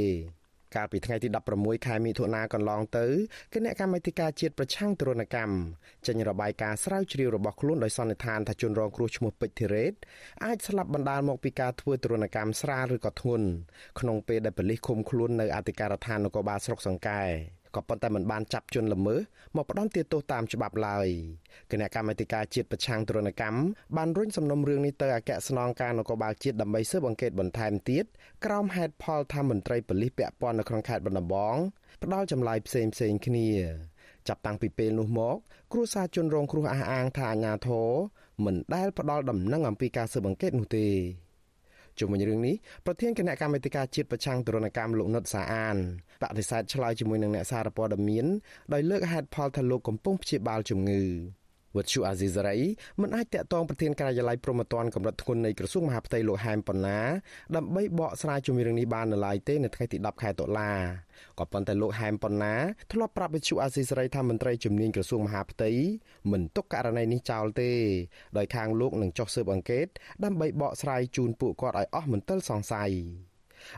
[0.76, 3.06] កាលពីថ្ងៃទី16ខែមិថុនាកន្លងទៅ
[3.54, 5.54] គណៈកម្មាធិការជាតិប្រឆាំងទរណកម្ម
[6.06, 9.94] ចេញរបាយការណ៍ស្រាវជ្រាវរបស់ខ្លួនដោយសន្និដ្ឋានថាជនរងគ្រោះឈ្មោះពេជ្រធីរ៉េត
[10.44, 13.46] អាចស្លាប់បណ្ដាលមកពីការធ្វើទរណកម្មស្រាលឬក៏ធ្ងន់
[14.00, 17.22] ក្នុងពេលដែលប៉ូលីសឃុំខ្លួននៅអធិការដ្ឋាននគរបាលស្រុកសង្កែ
[17.76, 19.20] ក៏ប៉ុន្តែមិនបានចាប់ជនល្មើស
[19.56, 21.08] មកផ្ដន្ទាទោសតាមច្បាប់ឡើយ
[21.70, 23.60] គណៈកម្មាធិការជាតិប្រឆាំងទរណកម្ម
[23.96, 28.04] បានរុញសំណុំរឿងនេះទៅអគ្គស្នងការនគរបាលជាតិដើម្បីស៊ើបអង្កេតបន្ថែមទៀត
[28.44, 31.56] ក្រោមហេតុផលថាមន្ត្រីប៉ូលីសពាក់ព័ន្ធនៅក្នុងខេត្តបណ្ឌំបង
[32.02, 33.48] ផ្ដាល់ចម្លើយផ្សេងផ្សេងគ្នា
[34.28, 35.36] ចាប់តាំងពីពេលនោះមក
[35.72, 37.88] គ្រួសារជនរងគ្រោះអះអាងថាអាញាធរ
[38.44, 40.86] មិនដែលផ្ដល់ដំណឹងអំពីការស៊ើបអង្កេតនោះទេ
[41.98, 42.54] ជុំវិញរឿងនេះ
[42.86, 45.76] ប្រធានគណៈកម្មាធិការជាតិប្រឆាំងទរណកម្មលោកនុតសាអាន
[46.22, 48.26] បដិសេធឆ្លើយជាមួយនឹងអ្នកសារព័ត៌មាន
[48.72, 51.02] ដោយលើកហេតុផលថាលោកកំពុងព្យាបាលជំងឺ
[51.76, 52.58] វត្តជូអាស៊ីសេរី
[53.00, 57.00] មិនអាចតាក់ទងប្រធានការិយាល័យព្រំប្រទានកម្រិតធ្ងន់នៃក្រសួងមហាផ្ទៃលោកហែមប៉ុណ្ណា
[57.56, 60.72] ដើម្បីបកស្រាយជំរឿងនេះបាននៅឡើយទេនៅថ្ងៃទី10ខែតុលា
[61.38, 62.54] ក៏ប៉ុន្តែលោកហែមប៉ុណ្ណា
[62.92, 65.70] ធ្លាប់ប្រាប់វិទ្យុអាស៊ីសេរីថាមន្ត្រីជំនាញក្រសួងមហាផ្ទៃ
[66.32, 67.70] មិនទុកករណីនេះចោលទេ
[68.36, 69.86] ដោយខាងលោកនឹងចុះស៊ើបអង្កេត
[70.24, 72.92] ដើម្បីបកស្រាយជូនពួកគាត់ឲ្យអស់មន្ទិលសង្ស័យ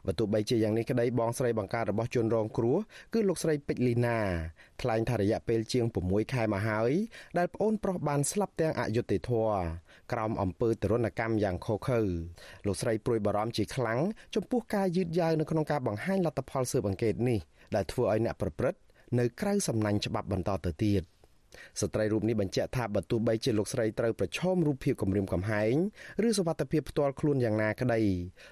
[0.07, 2.77] បើទោះបីជាយ៉ាងនេះក្តីបងស្រីបង្ការរបស់ជនរងគ្រោះ
[3.15, 4.19] គឺលោកស្រីពេជ្រលីណា
[4.83, 6.93] ថ្លែងថារយៈពេលជាង6ខែមកហើយ
[7.39, 9.57] ដែលប្អូនប្រុសបានស្លាប់ទាំងអយុត្តិធម៌
[10.13, 12.01] ក្រោមអំពើទរណកម្មយ៉ាងឃោឃៅ
[12.67, 14.01] លោកស្រីព្រួយបារម្ភជាខ្លាំង
[14.35, 17.39] ចំពោះការយឺតយ៉ាវនៅក្នុងការបង្ហាញលទ្ធផលស៊ើបអង្កេតនេះ
[17.75, 18.79] ដែលធ្វើឲ្យអ្នកប្រព្រឹត្ត
[19.19, 21.03] នៅក្រៅសំណាញ់ច្បាប់បន្តទៅទៀត
[21.81, 25.75] ស្ត្រីរូបនេះបញ្ជាក់ថាបើទោះបីជាលោកស្រីត្រូវប្រឈមរូបភាពគំរាមកំហែង
[26.29, 28.01] ឬសវត្ថភាពផ្ទាល់ខ្លួនយ៉ាងណាក្តី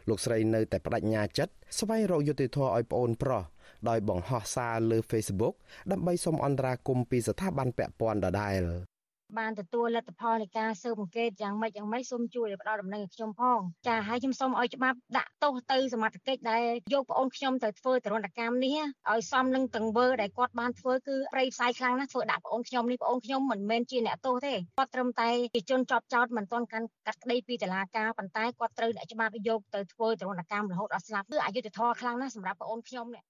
[0.08, 3.42] លោកស្រីនៅតែបដិញ្ញាចិត្តស្វែងរកយុត្តិធម៌ឲ្យប្អូនប្រុស
[3.88, 5.54] ដោយបង្ហោះសារលើ Facebook
[5.92, 8.91] ដើម្បីសូមអន្តរាគមន៍ពីស្ថាប័នពាក់ព័ន្ធដដែល
[9.38, 18.78] បានទទួលលទ្ធផលនៃការស៊ើបអង្កេតយ៉ាងម៉េចយ៉ាងម៉េចសូមជួយផ្ដល់ដំណឹងឲ្យខ្ញុំផងចាហើយខ្ញុំសូមឲ្យច្បាប់ដាក់ទោសទៅសមត្ថកិច្ចដែលយកប្អូនខ្ញុំទៅធ្វើទរណកម្មនេះ
[19.10, 33.24] ឲ្យសមនឹងទង្វើដែលគាត់បានធ្វើគឺប្រៃផ្សាយខ្លាំងណាស់ធ្វើដាក់ប្អូនខ្ញុំនេះប្អូនខ្ញុំមិនមែនជាអ្នកទោសទេគាត់ត្រឹមតែជាជនជាប់ចោតមិនទាន់កាន់កាត់ក្តីពីតុលាការប៉ុន្តែគាត់ត្រូវអ្នកច្បាប់យកទៅធ្វើទរណកម្មរហូតដល់ស្លាប់គឺអយុត្តិធម៌ខ្លាំងណាស់សម្រាប់ប្អូនខ្ញុំនេះ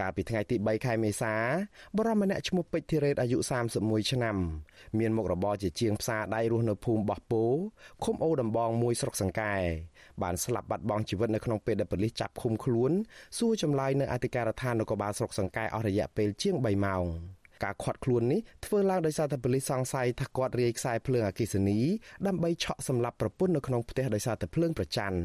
[0.00, 1.34] កាលពីថ្ងៃទី3ខែមេសា
[1.96, 3.38] បរិមម្នាក់ឈ្មោះពេជ្រធីរ៉េតអាយុ
[3.74, 4.36] 31ឆ្នាំ
[4.98, 7.44] មានមុខរបរជាជាងផ្សារដៃរស់នៅភូមិបោះពោ
[8.04, 9.54] ឃុំអូដំបងមួយស្រុកសង្កែ
[10.22, 12.92] បានស្លាប់បាត់បង់ជីវិតនៅក្នុងពេលដែលប៉ូលីសចាប់ឃុំខ្លួន
[13.38, 17.04] សួរចម្លើយនៅអធិការដ្ឋាននគរបាលស្រុកសង្កែអស់រយៈពេលជាង3ម៉ោង
[17.64, 21.78] ការខាត់ខ្លួននេះធ្វើឡើងដោយសារតែប៉ូលីសសង្ស័យថាគាត់រាយខ្សែភ្លើងអគ្គិសនី
[22.26, 25.18] ដើម្បីឆក់សម្លាប់ប្រពន្ធនៅក្នុងផ្ទះដោយសារតែភ្លើងប្រច័ណ្ឌ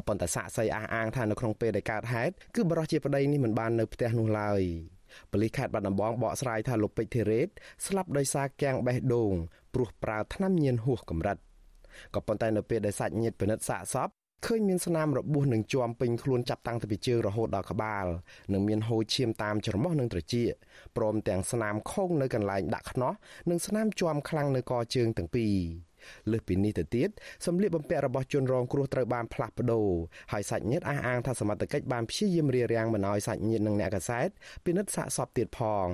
[0.00, 4.62] ក៏ប៉ុន្តែសាក់សីអះអាងថានៅក្នុងពេលដែលកើតហេតុគឺបរិសុទ្ធជាប្តីនេះមិនបាននៅផ្ទះនោះឡើយ
[5.32, 7.48] ប៉ូលីសខេត្តបាត់ដំបងបកស្រាយថាលោកពេជ្រធីរ៉េត
[7.86, 9.32] ស្លាប់ដោយសារគាំងបេះដូង
[9.74, 11.36] ព្រោះប្រើថ្នាំញៀនហួសកម្រិត
[12.14, 14.08] ក៏ប៉ុន្តែនៅពេលដែលសាច់ញាតិពិនិត្យសាកសព
[14.46, 18.06] ឃើញមានស្នាមរបួសនឹងជាប់ពេញខ្លួនចាប់តាំងពីជើងរហូតដល់ក្បាល
[18.52, 20.52] និងមានហូរឈាមតាមច្រមុះនិងត្រចៀក
[20.96, 23.12] ព្រមទាំងស្នាមខូងនៅកន្លែងដាក់ខ្នោះ
[23.50, 25.54] និងស្នាមជាំខ្លាំងនៅកជើងទាំងពីរ
[26.30, 27.08] លើសពីនេះទៅទៀត
[27.46, 29.88] សម្លៀកបំពាក់របស់ជនរងគ្រោះត្រូវបានផ្លាស់ប្ដូរ
[30.32, 34.28] ហើយសាច់ញាតិអះអាងថាសមត្ថកិច្ចបានព្យាយាមរារាំងមិនឲ្យសាច់ញាតិនិងអ្នកកសែត
[34.64, 35.88] ពិនិត្យសាកសពទៀតផង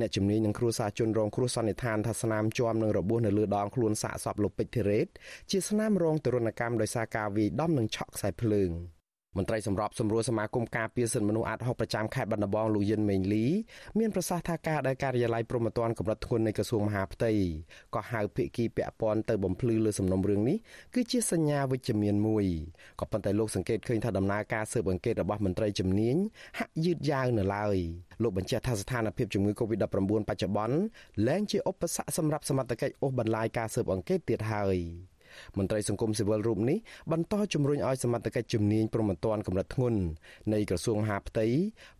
[0.00, 5.06] អ្នកជំនាញនឹងគ្រួសារជនរងគ្រោះសន្និដ្ឋានថាស្នាមជាប់នឹងរបួសនៅលើដងខ្លួនសាកសពលោកពេជ្រធីរ៉េត
[5.50, 8.72] ជាស្នាមរងទរណកម្មដោយសារការវាយដំនិងឆក់ខ្សែភ្លើង។
[9.36, 13.46] មន្ត្រីសម្របសម្រួលសមាគមការពារសិទ្ធិមនុស្សអាត60ប្រចាំខេត្តបាត់ដំបងលោកយិនមេងលី
[13.98, 17.32] មានប្រសាសន៍ថាការដែលការិយាល័យព្រំប្រទានកម្រិតធ្ងន់នៃក្រសួងមហាផ្ទៃ
[17.94, 20.56] ក៏ហៅភិក្ខីពាក់ព័ន្ធទៅបំភ្លឺលើសំណុំរឿងនេះ
[20.94, 22.44] គឺជាសញ្ញាវិជ្ជមានមួយ
[23.00, 26.16] ក៏ប៉ុន្តែលោកសង្កេតឃើញថាដំណើរការស៊ើបអង្កេតរបស់មន្ត្រីជំនាញ
[26.58, 27.76] ហាក់យឺតយ៉ាវនៅឡើយ
[28.22, 30.78] លោកបញ្ជាក់ថាស្ថានភាពជំងឺ Covid-19 បច្ចុប្បន្ន
[31.26, 34.78] លែងជាឧបសគ្គសម្រាប់សមត្ថកិច្ចអូសបន្លាយការស៊ើបអង្កេតទៀតហើយ។
[35.58, 36.78] មន្ត្រីសង្គមស៊ីវិលរូបនេះ
[37.12, 40.00] បន្តជំរុញឲ្យសមត្ថកិច្ចជំនាញប្រមត្តនកម្រិតធ្ងន់
[40.52, 41.46] នៃក្រសួងមហាផ្ទៃ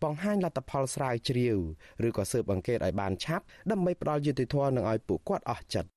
[0.03, 1.59] បង្ហាញលទ្ធផលស្រាវជ្រាវ
[2.07, 5.96] ឬក៏ស៊ើបអង្កេតឲ្យបានឆាប់ដើម្បីផ្ដល់យុត្តិធម៌និងឲ្យពួកគាត់អស់ចិត្ត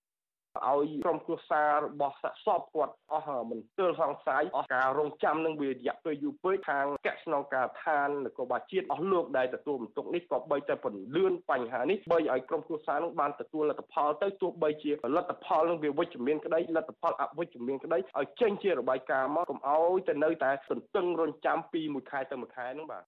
[0.67, 23.03] ឲ្យក្រុមគ្រួសាររបស់សាក់សពគាត់អស់មិនទើលសង្ស័យអស់ការរងចាំនឹងវារយៈពេលយូរពេកខាងកស្នងការឋាននគរបាលជាតិអស់លោកដែលទទួលបន្ទុកនេះក៏បីតែពន្លឿនបញ្ហានេះបីឲ្យក្រុមគ្រួសារនឹងបានទទួលលទ្ធផលទៅទោះបីជាលទ្ធផលនឹងវាវិជ្ជមានក្តីលទ្ធផលអវិជ្ជមានក្តីឲ្យចេញជារបាយការណ៍មកកុំឲ្យទៅនៅតែសន្ទឹងរង់ចាំពីមួយខែទៅមួយខែហ្នឹងបាទ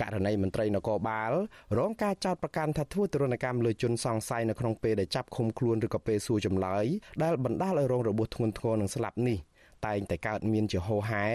[0.00, 1.32] ករណីមន្ត្រីនគរបាល
[1.78, 6.84] រងការចោទប្រកាន់ថាធ្វើទរណកម្មលើជនសង្ស័យនៅក្នុងពេលដែលចាប់ឃុំខ្លួនឬក៏ពេលសួរចម្លើយ
[7.22, 9.38] ដែលបណ្ដាលឲ្យរងរបួសធ្ងន់ធ្ងរនិងស្លាប់នេះ
[9.86, 11.26] តែងតែកើតមានជាហូរហែ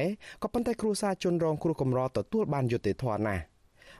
[0.43, 3.43] ក៏ប៉ុន្តែគ្រួសារជនរងគ្រោះកម្រទទួលបានយុត្តិធម៌ណាស់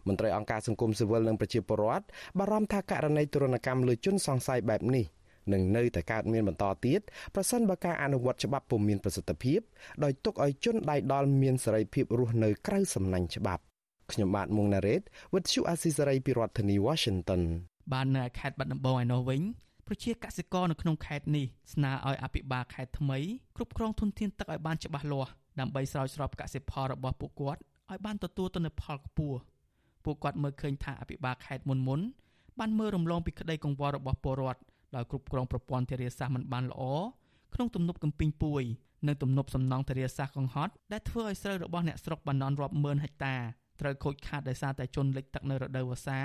[0.08, 2.06] មន្ត្រីអង្គការសង្គមស៊ីវិលនិងប្រជាពលរដ្ឋ
[2.40, 5.06] បារម្ភថាករណីទរណកម្មលើជនសង្ស័យបែបនេះ
[5.54, 7.02] នឹងនៅតែកើតមានបន្តទៀត
[7.36, 9.60] ប្រសិនបើការអនុវត្តច្បាប់ពុំមានប្រសិទ្ធភាព
[10.04, 13.64] ដោយទុកឲ្យជនដៃដល់មានសេរីភាពរស់នៅក្រៅសំណាញ់ច្បាប់
[14.12, 15.02] ខ្ញុំបាទមុងណារ៉េត
[15.34, 17.42] With you Assisary ពីរដ្ឋធានី Washington
[17.94, 19.42] បាននៅខេត្តបាត់ដំបងឯណោះវិញ
[19.88, 23.20] ប្រជាកសិករនៅក្នុងខេត្តនេះស្នើឲ្យអភិបាលខេត្តថ្មី
[23.56, 27.60] គ្រប់គ្រងធនធានទឹកឲ្យបានច្បាស់លាស់ដើម្បីស្រោចស្រពកសិផលរបស់ពួកគាត់
[27.92, 29.40] ឲ្យបានទទួលទិន្នផលខ្ពស់
[30.06, 32.00] ពួកគាត់មើលឃើញថាអភិបាលខេត្តមុនមុន
[32.60, 34.62] បានមើលរំលងពីក្តីកង្វល់របស់ពលរដ្ឋ
[34.96, 36.84] ដោយគ្រប់គ្រងប្រព័ន្ធធារាសាស្ត្រមិនបានល្អ
[37.54, 38.64] ក្នុងទំនប់កំពីងពួយ
[39.08, 43.36] និងទំនប់សំណង់ធារាសាស្ត្រកង្ហត់ដែលធ្វើឲ្យស្រូវរបស់អ្នកស្រុកបាននន់រាប់ម៉ឺនហិកតា
[43.82, 46.22] ត្រូវខូចខាតដោយសារតែជន់លិចទឹកនៅរដូវវស្សា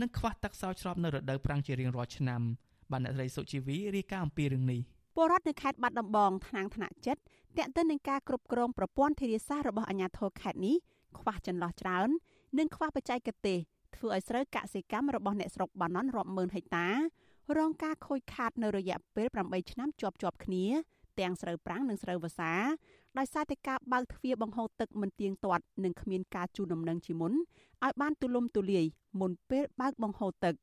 [0.00, 2.40] និងខ្វះទឹកស្រោចស្រពនៅរដូវប្រាំងជារៀងរាល់ឆ្នាំ
[2.92, 4.80] បានអ្នកស្រីសុជីវីរាយការណ៍អំពីរឿងនេះ
[5.16, 7.20] ពលរដ្ឋនៅខេត្តបាត់ដំបងថ្នាក់ថ្នាក់ចិត្ត
[7.58, 10.76] តាក់ទិននឹងការគ្រប់គ្រងប្រព័ន្ធធារាសាស្ត្ររបស់អាជ្ញាធរខេត្តនេះ
[11.18, 12.08] ខ្វះចន្លោះច្រើន
[12.58, 13.58] និងខ្វះបច្ចេកទេស
[13.96, 16.88] ធ្វើឲ្យស្រូវកសិកម្មរបស់អ្នកស្រុកបាណន់រាប់ម៉ឺនហិកតា
[17.58, 20.66] រងការខូចខាតនៅរយៈពេល8ឆ្នាំជាប់ជាប់គ្នា
[21.20, 22.52] ទាំងស្រូវប្រាំងនិងស្រូវវស្សា
[23.18, 28.84] ដោយសារតែការបើកទ្វារបង្ហូរទឹកមិនទៀងទាត់និងគ្មានការជូនដំណឹងជាមុនឲ្យបានទូលំទូលាយ
[29.20, 30.54] មុនពេលបើកបង្ហូរទឹក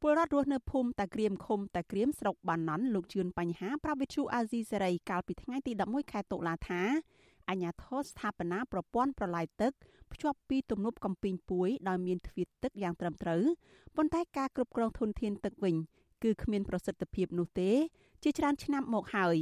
[0.00, 6.82] ពលរដ្ឋរស់នៅភូមិតាក្រៀមឃុំតាក្រៀមស្រុកបាណន់លោកជឿនបញ្ហាប្រាប់វិទ្យុអាស៊ីសេរីកាលពីថ្ងៃទី11ខែតុលាថា
[7.48, 9.72] អញ្ញាធរស្ថាបនាប្រព័ន្ធប្រឡាយទឹក
[10.12, 13.42] ភ្ជាប់ពីទំនប់កំពីងពួយដោយមានទ្វារទឹកយ៉ាងត្រឹមត្រូវ
[13.96, 15.76] ប៉ុន្តែការគ្រប់គ្រងធនធានទឹកវិញ
[16.22, 17.70] គឺគ្មានប្រសិទ្ធភាពនោះទេ
[18.22, 19.36] ជាច្រើនឆ្នាំមកហើយ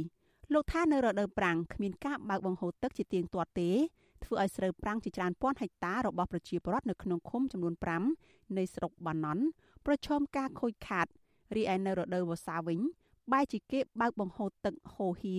[0.53, 3.69] លោកថានៅរដូវប្រាំងគ្មានការបើកបង្ហូរទឹកជាទៀងទាត់ទេ
[4.23, 7.73] ធ្វើឲ្យស្រូវប្រាំងជាច្រើនពាន់ហិកតារបស់ប្រជាពលរដ្ឋនៅក្នុងឃុំចំនួន
[8.15, 9.43] 5នៃស្រុកបាណន់
[9.85, 11.07] ប្រឈមការខូចខាត
[11.55, 12.79] រីឯនៅរដូវវស្សាវិញ
[13.31, 15.37] បែរជាគេបើកបង្ហូរទឹកហូរហៀ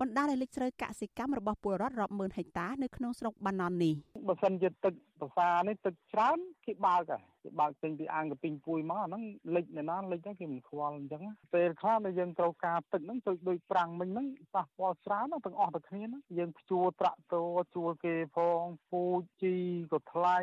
[0.00, 3.94] បណ្ដាលឲ្យលិចស្រូវកសិកម្មរបស់ពលរដ្ឋរាប់ម៉ឺនហិកតានៅក្នុងស្រុកបាណន់នេះ
[4.28, 4.92] បើសិនជាទឹក
[5.22, 9.22] ប្រសានេះទឹកច្រើនគេបើកហើយគេបើកចេញពីអាងកពីងពួយមកអាហ្នឹង
[9.56, 11.22] លិចនៅណាលិចហ្នឹងគេមិនខ្វល់អញ្ចឹង
[11.54, 19.02] ពេលខ្លះដែលយើងត្រូវការទឹកហ្នឹងទៅដូចប្រាំងមិញហ្នឹងប៉ះពាល់ច្រើនទាំងអស់ទៅគ្នាហ្នឹងយើងភ្ជួរត្រាក់ទ័រជួលគេផងពូ
[19.42, 19.56] ជី
[19.92, 20.38] ក៏ថ្លៃ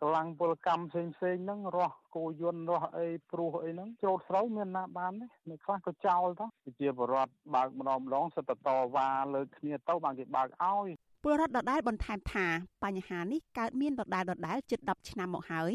[0.00, 6.46] កម្លាំងពលកម្មផ្សេងផ្សេងហ្នឹងរស់គោយន្តរស់អីព្រោះអីហ្នឹងចូលស្រូវមានណាបានទេនៅខ្លះក៏ចោលទៅ
[6.80, 10.88] ជាបរដ្ឋបើកម្ដងម្ដងសិតតតវ៉ាលើគ្នាទៅបានគេបើកឲ្យ
[11.22, 12.46] ពលរដ្ឋដដែលបន្ថែមថា
[12.84, 15.72] បញ្ហានេះកើតមានដដែលដដែលជិត10ឆ្នាំមកហើយ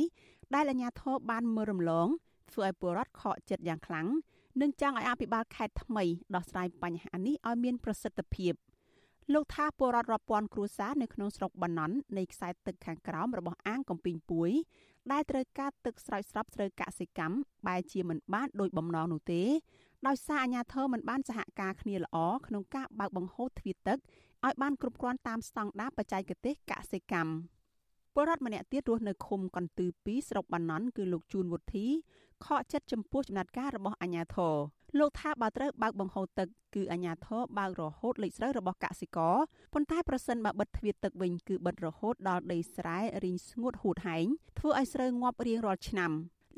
[0.56, 2.08] ដែលអាជ្ញាធរបានមើលរំលង
[2.52, 4.08] ធ្វើឲ្យពលរដ្ឋខកចិត្តយ៉ាងខ្លាំង
[4.62, 6.04] និងចង់ឲ្យអភិបាលខេត្តថ្មី
[6.36, 8.54] ដោះស្រាយបញ្ហានេះឲ្យមានប្រសិទ្ធភាព
[9.34, 14.52] លោកថាពលរដ្ឋរាប់ពាន់គ្រួសារនៅក្នុងស្រុកបាណន់នៃខ្សែទឹកខាងក្រោមរបស់អាងកំពីងពួយ
[15.12, 17.38] ដែលត្រូវការទឹកស្រោចស្រពស្រូវកសិកម្ម
[17.68, 19.44] បែរជាមិនបានដោយបំណងនោះទេ
[20.08, 22.18] ដោយសារអាជ្ញាធរមិនបានសហការគ្នាល្អ
[22.48, 23.98] ក្នុងការបើកបង្ហូរទ្វារទឹក
[24.46, 27.34] ឲ្យបានគ្រប់គ្រាន់តាមស្តង់ដារបច្ចេកទេសកសិកម្ម
[28.14, 31.88] ពលរដ្ឋម្នាក់ទៀតរស់នៅឃុំកន្ទឺ2ស្រុកបាណន់គឺលោកជួនវុធី
[32.46, 34.56] ខកចិត្តចំពោះចំណាត់ការរបស់អាជ្ញាធរ
[35.00, 39.36] លោកថាបើត្រូវបើកបង្ហូរទឹកគឺអាជ្ញាធរបើករហូតលេខស្រូវរបស់កសិករ
[39.74, 44.26] ប៉ុន្តែប្រសិនបើបិទទ្វារទឹកវិញគឺបិទរហូតដល់ដីស្រែរីងស្ងួតហួតហែង
[44.60, 46.12] ធ្វើឲ្យស្រូវងាប់រៀងរាល់ឆ្នាំ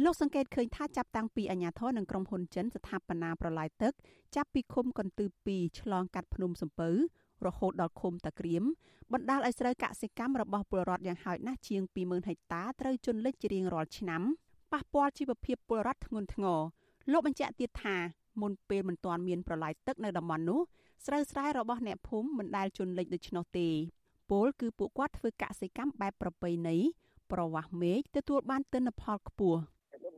[0.03, 3.93] លោកសង្កេតឃើញថាចាប់តាំងពីអាញាធរនិងក្រុមហ៊ុនចិនស្ថាបនាប្រឡាយទឹក
[4.35, 6.89] ចាប់ពីឃុំកន្ទឺ2ឆ្លងកាត់ភ្នំសំពៅ
[7.47, 8.63] រហូតដល់ឃុំតាក្រៀម
[9.13, 14.21] បណ្ដាលឲ្យស្រូវកសិកម្មរបស់ពលរដ្ឋយ៉ាងហោចណាស់ជាង20000ហិកតាត្រូវជន់លិចជារៀងរាល់ឆ្នាំ
[14.71, 16.59] ប៉ះពាល់ជីវភាពពលរដ្ឋធ្ងន់ធ្ងរ
[17.11, 17.95] លោកបញ្ជាក់ទៀតថា
[18.41, 20.59] មុនពេលមិនទាន់មានប្រឡាយទឹកនៅតំបន់នោះ
[21.05, 23.67] ស្រូវស្រែរបស់អ្នកភូមិមិនដែលជន់លិចដូច្នោះទេ
[24.29, 26.77] ពលគឺពួកគាត់ធ្វើកសិកម្មបែបប្រពៃណី
[27.31, 29.59] ប្រវាស់មេឃទទួលបានទិន្នផលខ្ពស់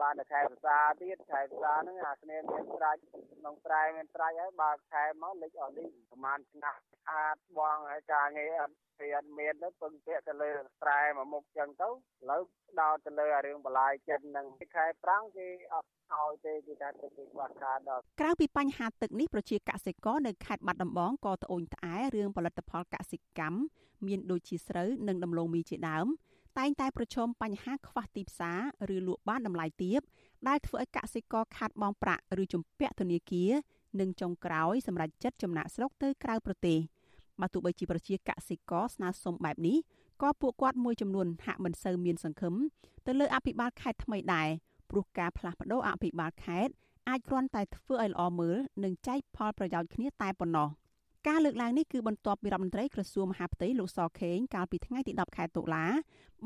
[0.02, 3.00] បានតែខែភាសាទៀតខែភាសាហ្នឹងអាគ្នាមានត្រាច់
[3.38, 6.76] ក្នុងត្រែមានត្រាច់ហើយបើខែមកលិចអត់នេះប្រហែលឆ្នាំ
[7.12, 10.52] អាចបងហើយការងារអត់វាអត់មានទៅពឹងពាក់ទៅលើ
[10.84, 11.92] ត្រែមួយមុខចឹងទៅឥ
[12.30, 12.42] ឡូវ
[12.82, 23.60] ដោតទៅលើអារឿងបន្លាយចិត្តហ្នឹងខែប្រាំងគេអត់ឲ្យទេគេថាទឹកគេខ្វះខាតដល់ក្រៅពីបញ្ហាទឹកនេះប្រជាកសិករនៅខេត្តបាត់ដំបងក៏ត្អូញត្អែរឿងផលិតផលកសិកម្ម
[24.08, 26.08] មានដូចជាស្រូវនិងដំឡូងមីជាដើម
[26.60, 28.52] តែងតែប្រឈមបញ្ហាខ្វះទីផ្សា
[28.90, 30.02] រឬលក់បានតម្លៃទាប
[30.48, 33.52] ដែលធ្វើឲ្យកសិករខាត់បងប្រាក់ឬជំពាក់ធនាគារ
[34.00, 36.78] និងចុងក្រោយសម្រាប់ចិត្តចំណាក់ស្រុកទៅក្រៅប្រទេស
[37.42, 39.78] បើទោះបីជាប្រជាកសិករស្នើសុំបែបនេះ
[40.22, 42.56] ក៏ពួកគាត់មួយចំនួនហាក់មិនសូវមានសង្ឃឹម
[43.06, 44.50] ទៅលើអភិបាលខេត្តថ្មីដែរ
[44.90, 46.74] ព្រោះការផ្លាស់ប្ដូរអភិបាលខេត្ត
[47.10, 50.70] អាចគ្រាន់តែធ្វើឲ្យល្អមើលនិងចែកផលប្រយោជន៍គ្នាតែប៉ុណ្ណោះ។
[51.28, 55.86] ការលើកឡើងនេះគឺបន្ទាប់ពីរដ្ឋមន្ត្រីក្រសួងមហាផ្ទៃលោកសខេងកាលពីថ្ងៃទី10ខែតុលា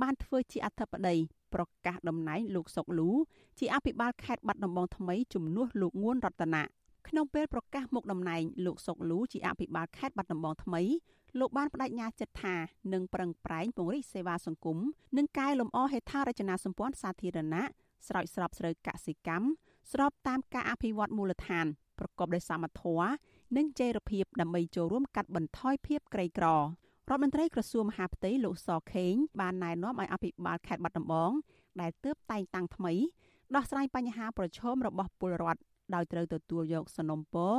[0.01, 1.15] បានធ្វើជាអធិបតី
[1.53, 3.09] ប្រកាសតំណែងលោកសុកលូ
[3.59, 6.63] ជាអភិបាលខេត្តបាត់ដំបងថ្មីជំនួសលោកងួនរតនា
[7.07, 10.81] ក្នុងពេលប្រកាសមុខតំណែងលោកសុកលូជាអភិបាលខេត្តបាត់ដំបងថ្មី
[11.39, 12.55] លោកបានបដិញ្ញាចិត្តថា
[12.93, 14.77] នឹងប្រឹងប្រែងពង្រីកសេវាសង្គម
[15.17, 17.63] និងកែលម្អហេដ្ឋារចនាសម្ព័ន្ធសាធារណៈ
[18.07, 19.45] ស្រោចស្រពស្រូវកសិកម្ម
[19.91, 21.65] ស្របតាមការអភិវឌ្ឍមូលដ្ឋាន
[21.99, 23.09] ប្រកបដោយសមធម៌
[23.57, 31.31] និងចីរភាពដើម្បីចូលរួមកាត់បន្ថយភាពក្រីក្ររដ្ឋមន្ត្រីក្រសួងមហាផ្ទៃលោកសខេងបានណែនាំឲ្យអភិបាលខេត្តបាត់ដំបង
[31.81, 32.93] ដែលទើបតែងតាំងថ្មី
[33.55, 35.61] ដោះស្រាយបញ្ហាប្រឈមរបស់ពលរដ្ឋ
[35.95, 37.55] ដោយត្រូវទទួលយកសំណុំពរ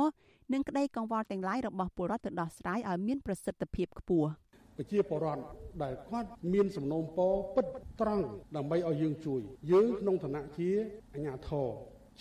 [0.53, 4.29] និងក្តីកង្វល់ទាំងឡាយរបស់ពលរដ្ឋទៅដោះស្រាយឲ្យមានប្រសិទ្ធភាពខ្ពស់
[4.77, 5.41] ប្រជាពលរដ្ឋ
[5.83, 7.65] ដែលគាត់មានសំណូមពរពិត
[8.01, 8.25] ត្រង់
[8.55, 10.69] ដើម្បីឲ្យយើងជួយយើងក្នុងឋានៈជា
[11.13, 11.67] អាជ្ញាធរ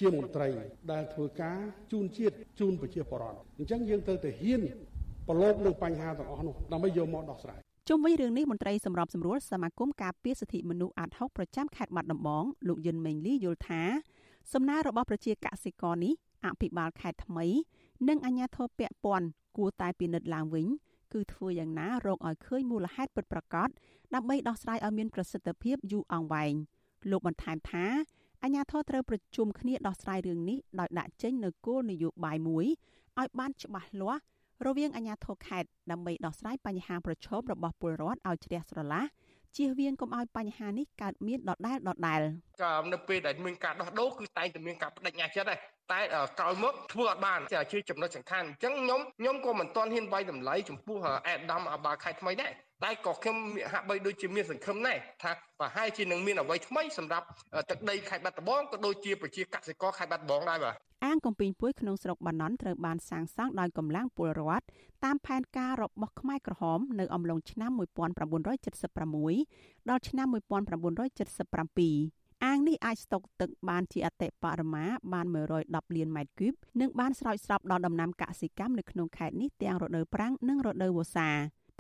[0.00, 0.48] ជាមន្ត្រី
[0.92, 1.58] ដែលធ្វើការ
[1.92, 4.60] ជូនជាតិជូនប្រជាពលរដ្ឋអញ្ចឹងយើងត្រូវតែហ៊ាន
[5.28, 13.82] ប្រឡូកនឹងបញ្ហាទាំងអស់នោះដើម្បីយកមកដោះស្រាយជុំវិញរឿងនេះមន្ត្រីសម្របសម្រួលសមាគមការពារសិទ្ធិមនុស្សអាត់ហុកប្រចាំខេត្តបាត់ដំបងលោកយិនមេងលីយល់ថា
[14.52, 16.14] សំណើរបស់ប្រជាកសិករនេះ
[16.46, 17.46] អភិបាលខេត្តថ្មី
[18.08, 19.26] និងអាជ្ញាធរពាក់ព័ន្ធ
[19.56, 20.66] គួរតែពិនិត្យឡើងវិញ
[21.12, 23.68] គឺធ្វើយ៉ាងណារកឲ្យឃើញមូលហេតុពិតប្រាកដ
[24.14, 26.54] ដើម្បីដោះស្រាយឲ្យមានប្រសិទ្ធភាពយូរអង្វែង
[27.10, 27.86] លោកបន្ថែមថា
[28.42, 32.66] អាជ្ញាធរត្រូវប្រជុំគ្នាដោះស្រាយរឿងនេះដោយដាក់ចេញនូវគោលនយោបាយមួយ
[33.20, 34.22] ឲ្យបានច្បាស់លាស់
[34.66, 39.04] រវាងអាជ្ញាធរខេត្តដើម្បីដោះស្រាយបញ្ហាប្រឈមរបស់ពលរដ្ឋឲ្យជ្រះស្រឡះ
[39.56, 42.20] ជៀសវាងកុំឲ្យបញ្ហានេះកើតមានដដែលដដែល
[42.62, 45.58] ក៏នៅពេលដែលមានការដោះដូរគឺតែងតែមានការបដិញ្ញាចិត្តដែរ
[45.92, 46.00] តែ
[46.38, 47.40] ក្រោយមកធ្វើអត់បាន
[47.72, 52.52] ជាចំណុចសំខាន់អញ្ចឹងខ្ញុំខ្ញុំក៏មិនទាន់ហ៊ានវាយតម្លៃចំពោះអេដាមអាបាខេត្តថ្មីដែរ
[52.84, 53.36] តែក៏ខ្ញុំ
[53.72, 57.26] ហាក់បីដូចជាមានសង្ឃឹមដែរថាប្រហែលជានឹងមានអ្វីថ្មីសម្រាប់
[57.70, 60.74] ទឹកដីខេត្តបាត់ដំបងក៏ដូចជាប្រជាកសិករខេត្តបាត់ដំបងដែរបាទ
[61.04, 64.64] អាងកំពីងពួយក្នុងស្រុកបាណន់ត្រូវបានសាងសង់ដោយកម្លាំងពលរដ្ឋ
[65.04, 70.34] តាមផែនការរបស់ខ្មែរក្រហមនៅអំឡុងឆ្នាំ1976ដល់ឆ្នាំ1977
[72.44, 75.34] អាងនេះអាចស្តុកទឹកបានជាអតិបរមាបាន110
[75.96, 81.30] លានម៉ែត្រគូបនិងបានស្រោចស្រពដល់ដំណាំកសិកម្មនៅក្នុងខេត្តនេះទាំងរដូវប្រាំងនិងរដូវវស្សា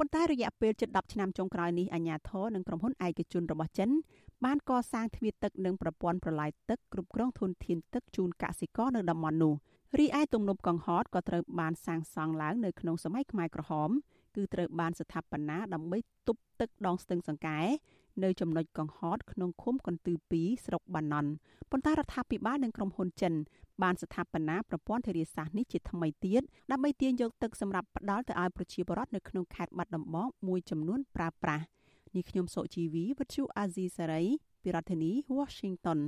[0.02, 3.90] ប៉ុន្តែរយៈពេលជិត10ឆ្នាំចុងក្រោយនេះអាជ្ញាធរនិងក្រុមហ៊ុនឯកជនរបស់ចិន
[4.44, 9.54] បានកសាងទ្វារទឹកនិងប្រព័ន្ធប្រឡាយទឹកគ្រប់គ្រងធនធានទឹកជូនកសិករនៅតំបន់នោះ
[9.98, 13.90] រីឯទំនប់កង្ហតក៏ត្រូវបានសាងសង់ឡើងនៅក្នុងសម័យខ្មែរក្រហម
[14.36, 15.98] គឺត្រូវបានស្ថាបនាដើម្បី
[16.28, 17.60] ទប់ទឹកដងស្ទឹងសង្កែ
[18.24, 21.30] នៅចំណុចកង្ហតក្នុងឃុំកន្ទឺ2ស្រុកបាណន់
[21.70, 23.34] ប៉ុន្តែរដ្ឋាភិបាលនិងក្រុមហ៊ុនចិន
[23.82, 31.64] បានស្ថាបនាប្រព័ន្ធធារាសាស្ត្រនេះជាថ្មីទៀតដើម្បីទាញយកទឹកសម្រាប់ផ្ដល់ទៅឲ្យប្រជាពលរដ្ឋនៅក្នុងខេត្តបាត់ដំបងមួយចំនួនប្រើប្រាស់
[32.16, 34.22] នេះខ្ញុំសុជីវីវិទ្យុអាស៊ីសេរី
[34.62, 36.00] ពីរដ្ឋធានី Washington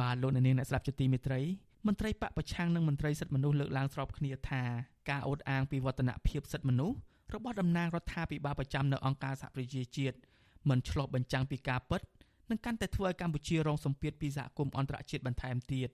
[0.00, 1.40] បាទលោកអ្នកនាងអ្នកស្ដាប់ជាទីមេត្រី
[1.86, 4.62] មន្ត្រីបកប្រឆាំងនិងមន្ត្រីសិទ្ធិមនុស្សលើកឡើងស្របគ្នាថា
[5.10, 6.96] ការអួតអាងពីវឌ្ឍនភាពសិទ្ធិមនុស្ស
[7.34, 10.16] របស់តំណាងរដ្ឋាភិបាលប្រចាំនៅអង្គការសហប្រជាជាតិ
[10.68, 12.00] មិនឆ្លុះបញ្ចាំងពីការពិត
[12.50, 15.88] និងកាន់តែធ្វើឲ្យកម្ពុជារងសម្ពាធពីសហគមន៍អន្តរជាតិបន្ថែមទៀត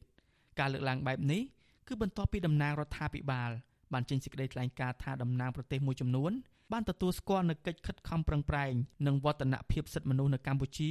[0.59, 1.43] ការលើកឡើងបែបនេះ
[1.89, 3.51] គឺបន្ទាប់ពីតំណាងរដ្ឋាភិបាល
[3.93, 6.33] បានចេញសេចក្តីថ្លែងការណ៍ថាតំណាងប្រទេសមួយចំនួន
[6.73, 8.73] បានទទួលស្គាល់នូវកិច្ចខិតខំប្រឹងប្រែង
[9.07, 10.91] និងវឌ្ឍនភាពសិទ្ធិមនុស្សនៅកម្ពុជា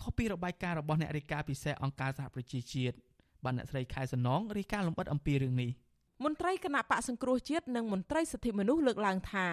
[0.00, 2.96] ខុសពីរបាយការណ៍របស់អ្នករាយការណ៍ពិសេសអង្គការសហប្រជាជាតិ
[3.44, 5.70] បានអ្នកស្រីខែសំណងរាយការណ៍លម្អិតអំពីរឿងនេះ
[6.24, 9.46] មន្ត្រីគណៈបកសង្គ្រោះជាតិនិងមន្ត្រីសិទ្ធិមនុស្សលើកឡើងថា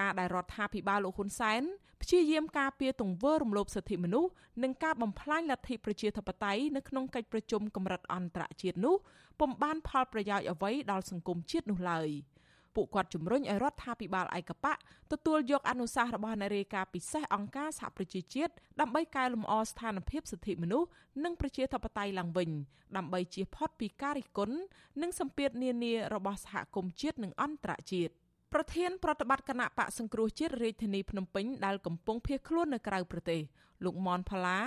[0.00, 1.62] ការដែលរដ្ឋាភិបាលលោកហ៊ុនសែន
[2.02, 4.30] ព្យាយាមការពារទង្វើរំលោភសិទ្ធិមនុស្ស
[4.62, 8.96] និងការបំផ្លាញលទ្ធិប្រជាធិបតេយ្យនៅក្នុងកិច្ចប្រជុំកម្រិតអន្តរជាតិនោះ
[9.40, 12.08] ពុំបានផលប្រយោជន៍អ្វីដល់សង្គមជាតិនោះឡើយ។
[12.76, 14.72] ពួកគាត់ជំរុញឲ្យរដ្ឋាភិបាលឯកបៈ
[15.12, 20.88] ទទួលយកអនុសាសន៍របស់នារីការពិសេសអង្គការសហប្រជាជាតិដើម្បីកែលម្អស្ថានភាពសិទ្ធិមនុស្ស
[21.24, 22.50] និងប្រជាធិបតេយ្យឡើងវិញ
[22.96, 24.56] ដើម្បីជៀសផុតពីការរិះគន់
[25.02, 28.12] និងសម្ពាធនានារបស់សហគមន៍ជាតិនិងអន្តរជាតិ
[28.52, 33.40] ប្រធានប្រតិបត្តិគណៈបកសង្គ្រោះជាតិរាជធានីភ្នំពេញដែលកំពុងភៀសខ្លួននៅក្រៅប្រទេស
[33.84, 34.60] លោកមនផល្លា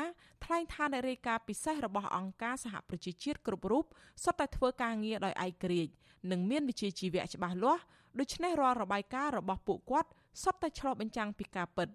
[0.46, 3.86] ថ្លែងថានារីការពិសេសរបស់អង្គការសហប្រជាជាតិគ្រប់រូប
[4.24, 5.94] សុទ្ធតែធ្វើការងារដោយឯករាជ្យ
[6.32, 7.82] និងមានវិជ្ជាជីវៈច្បាស់លាស់
[8.20, 10.10] ដូច្នេះរាល់របាយការណ៍របស់ពួកគាត់
[10.44, 11.90] សុទ្ធតែឆ្លុះបញ្ចាំងពីការពិត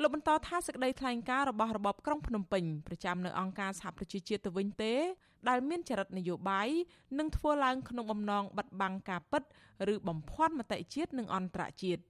[0.00, 4.92] លោកបន្តថាសេចក្តីថ្លែងការណ៍របស់របបក្រុងភ្នំពេញប្រចាំនៅអង្គការសហប្រជាជាតិទៅវិញទេ
[5.48, 6.68] ដែលមានចរិតនយោបាយ
[7.18, 9.42] និងធ្វើឡើងក្នុងបំណងបិទបាំងការពិត
[9.92, 12.02] ឬបំភាន់មតិជាតិនិងអន្តរជាតិ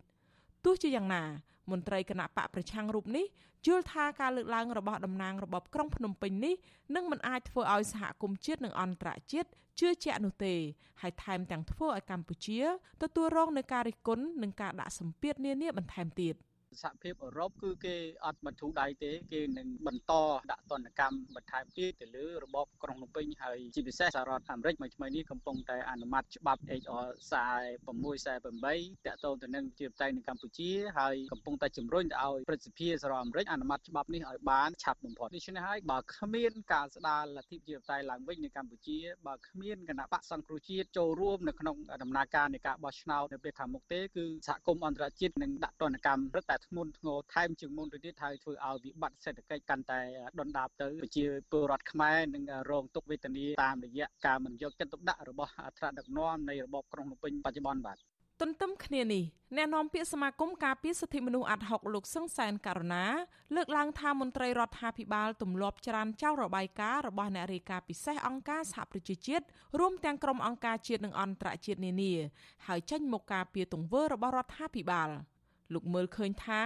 [0.65, 1.23] ទោះជាយ៉ាងណា
[1.71, 3.27] មន្ត្រីគណៈបកប្រឆាំងរូបនេះ
[3.67, 6.55] យល់ថាការលើកឡើងរបស់តំណាងរបបក្រុងភ្នំពេញនេះ
[6.95, 9.49] នឹងមិនអាចធ្វើឲ្យសហគមន៍ជាតិនិងអន្តរជាតិ
[9.81, 10.55] ជឿជាក់នោះទេ
[11.01, 12.61] ហើយថែមទាំងធ្វើឲ្យកម្ពុជា
[13.03, 16.35] ទទួលរងនឹងការរិះគន់និងការដាក់សម្ពាធនានាបន្ថែមទៀត។
[16.83, 20.13] សហភាពអឺរ៉ុបគឺគេអត់បន្ធូរដៃទេគេនឹងបន្ត
[20.53, 27.07] ដាក់ទណ្ឌកម្មបន្ថែមទៀតទៅលើរបបក្រុងភ្នំពេញហើយជាពិសេសសហរដ្ឋអាមេរិកមួយថ្មីនេះកំពុងតែអនុម័តច្បាប់ HR
[27.41, 50.01] 4648តាក់ទងទៅនឹងជាបតៃនៅកម្ពុជាហើយកំពុងតែជំរុញទៅឲ្យព្រឹទ្ធសភាសហរដ្ឋអាមេរិកអនុម័តច្បាប់នេះឲ្យបានឆាប់បំផុតដូច្នេះហើយបើគ្មានការស្ដារលទ្ធិជាបតៃឡើងវិញនៅកម្ពុជាបើគ្មានគណៈបកសង្គ្រោះជាតិចូលរួមនៅក្នុងដំណើរការនៃការបោះឆ្នោតនៅពេលខាងមុខទេគឺសហគមន៍អន្តរជាតិនឹងដាក់ទណ្ឌកម្មរឹតតែធ្ងន់ធ្ងរថែមជាងមុនទៅទៀតហើយធ្វើឲ្យវិបត្តិសេដ្ឋកិច្ចកាន់តែ
[50.41, 57.99] ដុនដាបទៅប្រជាពលរដ្ឋខ្មែរនឹងរងទុក្ខវេទនាតាមរយៈការមិនយកចិត្តទុកដាក់របស់អត្រាដឹកនាំនៃរបបក្រុងភ្នំពេញបច្ចុប្បន្នបាទ
[58.41, 59.25] ទន្ទឹមគ្នានេះ
[59.57, 63.05] អ្នកនាំពាក្យសមាគមការពារសិទ្ធិមនុស្សអាត់ហុកលោកសឹងសែនករណា
[63.55, 69.45] លើកឡើងថាមន្ត្រីរដ្ឋាភិបាលទម្លាប់ច្រានចោលរបាយការណ៍របស់អ្នករាយការណ៍ពិសេសអង្គការសហប្រជាជាតិ
[69.79, 72.13] រួមទាំងក្រុមអង្គការជាតិនិងអន្តរជាតិនានា
[72.67, 75.11] ហើយចេញមកការពារទង្វើរបស់រដ្ឋាភិបាល។
[75.75, 76.63] លោកមើលឃើញថា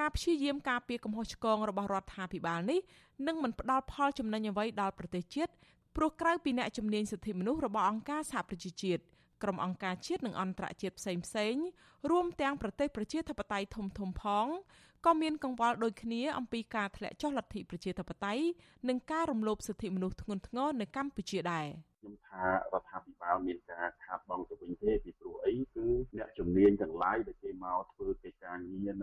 [0.00, 2.80] ការព្យាយាមការពារកំហុសឆ្គងរបស់រដ្ឋាភិបាលនេះ
[3.26, 5.52] នឹងមិនផ្ដល់ផលចំណេញអ្វីដល់ប្រទេសជាតិ
[5.96, 9.02] ព្រោះក្រៅពីអ្នកជំនាញសិទ្ធិមនុស្សរបស់អង្គការសហប្រជាជាតិ
[9.42, 11.54] ក្រុមអង្គការជាតិនិងអន្តរជាតិផ្សេងផ្សេង
[12.10, 14.46] រួមទាំងប្រទេសប្រជាធិបតេយ្យធំធំផង
[15.06, 18.44] ក៏មានកង្វល់ដូចគ្នាអំពីការធ្លាក់ចុះលទ្ធិប្រជាធិបតេយ្យ
[18.88, 21.66] និងការរំលោភសិទ្ធិមនុស្សធ្ងន់ធ្ងរនៅកម្ពុជាដែរ
[22.00, 25.86] ខ្ញុំថារដ្ឋាភិបាលមានការខាតបង់ទៅវិញទេពីព្រោះអីគឺ
[26.16, 28.06] អ្នកជំនាញទាំងឡាយដែលគេមកធ្វើ
[28.86, 29.00] កិច្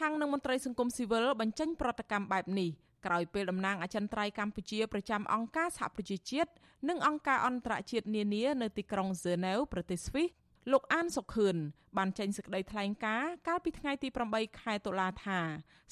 [0.00, 2.70] បកប្រឆាំងនិងមន្ត្រីសង្គមស៊ីវិលបញ្ចេញប្រតិកម្មបែបនេះ
[3.06, 6.50] ក្រោយពេលតំណាងអចិន្ត្រៃយ៍កម្ពុជាប្រចាំអង្គការសហប្រជាជាតិ
[6.88, 10.28] និងអង្គការអន្តរជាតិនានានៅទីក្រុងហ្សឺណែវប្រទេសស្វីស
[10.72, 11.56] លោកអានសុខឿន
[11.96, 15.40] បានចេញសេចក្តីថ្លែងការណ៍កាលពីថ្ងៃទី8ខែតុលាថា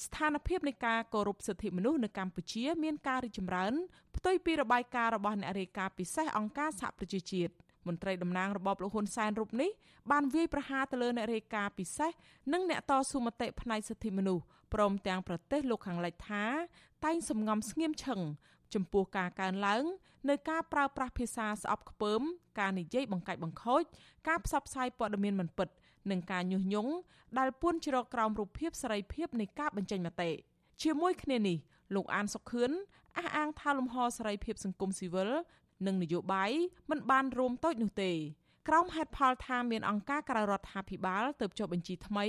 [0.03, 3.73] ស្ថានភាពនៃការគោរពសិទ្ធិមនុស្សនៅកម្ពុជា មានការរីកចម្រើន
[4.15, 7.53] ផ្ទុយពីរបាយការណ៍របស់អ្នករាយការណ៍ពិសេសអង្គការសហប្រជាជាតិ
[7.87, 9.69] មន្ត្រីតំណាងរបបលោកហ៊ុនសែនរូបនេះ
[10.11, 12.11] បានវាយប្រហារទៅលើអ្នករាយការណ៍ពិសេស
[12.53, 16.45] និងអ្នកតស៊ូមតិផ្នែកសិទ្ធិមនុស្សព្រមទាំងប្រទេសលោកខាងលិចថា
[17.05, 18.19] តែងសំងំស្ងៀមឈឹង
[18.73, 19.83] ចំពោះការកើនឡើង
[20.29, 22.21] នៅការប្រើប្រាស់ភាសាស្អប់ខ្ពើម
[22.59, 23.83] ការនិយាយបង្កាច់បង្ខូច
[24.27, 25.67] ការផ្សព្វផ្សាយព័ត៌មានមិនពិត
[26.11, 26.91] និងការញុះញង់
[27.37, 30.31] ដែលពួនជ្រកក្រោមរូបភាពសេរីភាពនៃការបញ្ចេញមតិ
[30.83, 31.57] ជាមួយគ្នានេះ
[31.95, 32.71] លោកអានសុខឿន
[33.17, 35.29] អះអាងថាលំហសេរីភាពសង្គមស៊ីវិល
[35.87, 36.51] និងនយោបាយ
[36.89, 38.11] មិនបានរួមតូចនោះទេ
[38.67, 42.25] ក្រោមហេតុផលថាមានអង្គការក្រៅរដ្ឋាភិបាលទៅចុះបញ្ជីថ្មី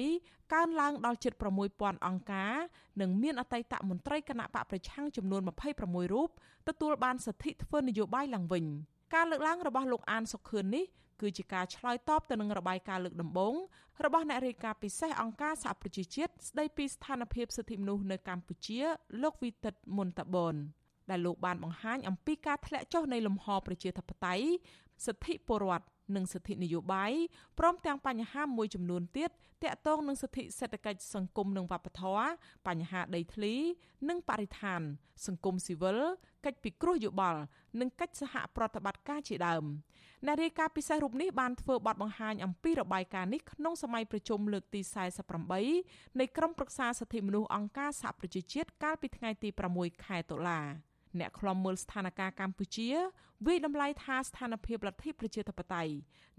[0.54, 1.32] កើនឡើងដល់ជិត
[1.68, 2.54] 6000អង្គការ
[3.00, 5.42] និងមានអតីតមន្ត្រីគណៈបកប្រឆាំងចំនួន
[5.76, 6.30] 26រូប
[6.68, 8.64] ទទួលបានសិទ្ធិធ្វើនយោបាយឡើងវិញ
[9.14, 10.84] ការលើកឡើងរបស់លោកអានសុខឿននេះ
[11.20, 13.54] គឺជាការឆ្លើយតបទៅនឹងរបាយការណ៍លើកដំបូង
[14.04, 18.80] របស់អ្នករាយការណ៍ពិសេសអង្គការសហប្រជាជាតិស្ដីពីស្ថានភាពសិទ្ធិមនុស្សនៅកម្ពុជា
[19.22, 20.54] លោកវីតិតមុនតាបន
[21.10, 24.46] ដែលលោកបានបង្ហាញអំពីការធ្លាក់ចុះនៃលំហប្រជាធិបតេយ្យ
[25.06, 25.86] សិទ្ធិពលរដ្ឋ
[26.16, 27.12] និងសិទ្ធិនយោបាយ
[27.58, 29.30] ព្រមទាំងបញ្ហាមួយចំនួនទៀត
[29.62, 32.28] ទាក់ទងនឹងសិទ្ធិសេដ្ឋកិច្ចសង្គមនិងវប្បធម៌
[32.66, 33.54] បញ្ហាដីធ្លី
[34.08, 34.80] និងបរិស្ថាន
[35.26, 35.98] សង្គមស៊ីវិល
[36.44, 37.40] កិច្ចពិគ្រោះយោបល់
[37.80, 39.64] និងកិច្ចសហប្រតិបត្តិការជាដើម
[40.26, 44.80] អ្នករាយការណ៍ពិសេសរូបនេះបានធ្វើបទបង្ហាញអំពីរបាយការណ៍នេះក្នុងសម័យប្រជុំលើកទី
[45.50, 50.60] 48នៃក្រុមប្រឹក្សាសិទ្ធិមនុស្សអង្គការសហប្រជាជាតិកាលពីថ្ងៃទី6ខែតុលា
[51.18, 52.88] អ្នកខ្លំមើលស្ថានភាពកម្ពុជា
[53.46, 55.92] វិយតម្លៃថាស្ថានភាពលទ្ធិប្រជាធិបតេយ្យ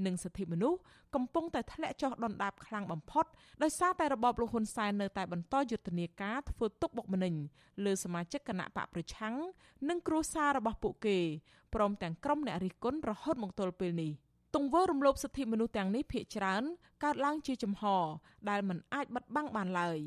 [0.05, 0.79] និងសិទ្ធិមនុស្ស
[1.15, 3.25] កំពុងតែធ្លាក់ចុះដុនដាបខ្លាំងបំផុត
[3.63, 7.33] ដោយសារតែរបបលោកហ៊ុនសែននៅតែបន្តយុទ្ធនាការធ្វើទុកបុកម្នេញ
[7.85, 9.35] លើសមាជិកគណៈបកប្រឆាំង
[9.89, 11.17] និងគ្រួសាររបស់ពួកគេ
[11.73, 14.11] ព្រមទាំងក្រុមអ្នករិះគន់រហូតមកទល់ពេលនេះ
[14.55, 16.63] ទង្វើរំលោភសិទ្ធិមនុស្សទាំងនេះភ ieck ច្រើន
[17.03, 17.83] កើតឡើងជាចំហ
[18.49, 19.99] ដែលមិនអាចបិទបាំងបានឡើយ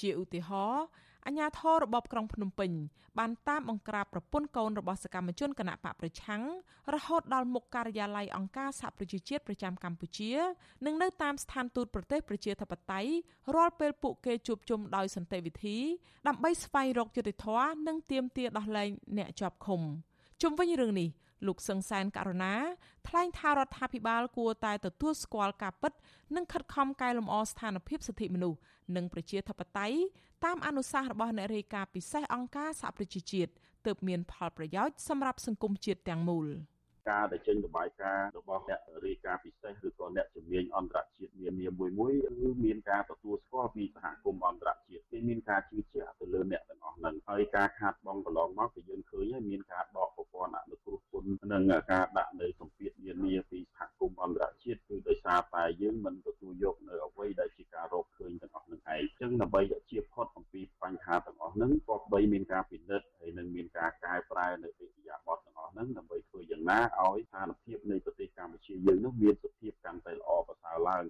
[0.00, 0.84] ជាឧទាហរណ៍
[1.26, 2.70] អាញាធររបបក្រុងភ្នំពេញ
[3.18, 6.42] បានតាមបង្ក្រាបប្រពន្ធកូនរបស់សកម្មជនគណៈបកប្រឆាំង
[6.94, 10.32] រហូតដល់មុខការិយាល័យអង្គការសហប្រជាជាតិប្រចាំកម្ពុជា
[10.86, 13.10] និងនៅតាមស្ថានទូតប្រទេសប្រជាធិបតេយ្យ
[13.54, 15.78] រាល់ពេលពួកគេជួបជុំដោយសន្តិវិធី
[16.28, 19.80] ដើម្បីស្វែងរកយុត្តិធម៌និងទាមទារដោះលែងអ្នកជាប់ឃុំ
[20.42, 21.08] ជុំវិញរឿងនេះ
[21.46, 22.54] លោកសឹងសែនករណា
[23.08, 25.92] ថ្លែងថារដ្ឋាភិបាលគួរតែទទួលស្គាល់ការពិត
[26.36, 28.58] និងខិតខំកែលម្អស្ថានភាពសិទ្ធិមនុស្ស
[28.96, 29.98] និងប្រជាធិបតេយ្យ
[30.44, 33.50] តាមអនុសាសន៍របស់អ្នករាយការណ៍ពិសេសអង្គការសហប្រជាជាតិ
[33.86, 36.48] ទើបមានផលប្រយោជន៍សម្រាប់សង្គមជាតិទាំងមូល។
[37.10, 50.60] ការដែលចេញរបាយការណ៍របស់អ្នករាយការណ៍ពិសេសឬក៏អ្នកជំនាញអន្តរជាតិនានាមួយមួយគឺមានការទទួលស្គាល់ពីសហគមន៍អន្តរជាតិគេមានការជឿជាក់ទៅលើអ្នកទាំងអស់ហ្នឹងហើយការខាតបង់កន្លងមកគឺយើងឃើញហើយមានការដកប្រព័ន្ធអ
[51.28, 51.62] នុគ្រោះពន្ធនិង
[51.92, 59.60] ការដាក់នៅសម្ពាធនានាពីសហគមន៍អន្តរជាតិគឺដោយសារតែយើងមិនទទួលយកនៅអ្វីដែលជាការរកឃើញទាំងអស់ហ្នឹងឯងអញ្ចឹងដើម្បី
[59.90, 71.02] ជៀសផុតអំពីបញ្ហាទាំងអស់ហ្នឹងក៏បីមានការពិនិត្យហើយនឹងមានការកែប្រែនៅវិទ្យាបទទាំងអស់ហ្នឹងដើម្បីធ្វើយ៉ាងណាឲ្យស្ថានភាពនៃប្រទេសកម្ពុជាយើងនោះមានសុខភាពកាន់តែល្អប្រសើរឡើង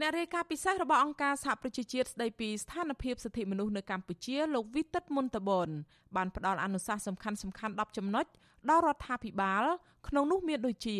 [0.00, 5.68] អ្នករាយការណ៍ពិសេសរបស់អង្គការសហប្រជាជាតិស្ដីពីស្ថានភាពសិទ្ធិមនុស្សនៅកម្ពុជាលោកវិទិតមុនតបន
[6.16, 8.26] បានផ្ដល់អនុសាសន៍សំខាន់សំខាន់10ចំណុច
[8.70, 9.64] ដល់រដ្ឋាភិបាល
[10.08, 10.96] ក្នុងនោះមានដូចជា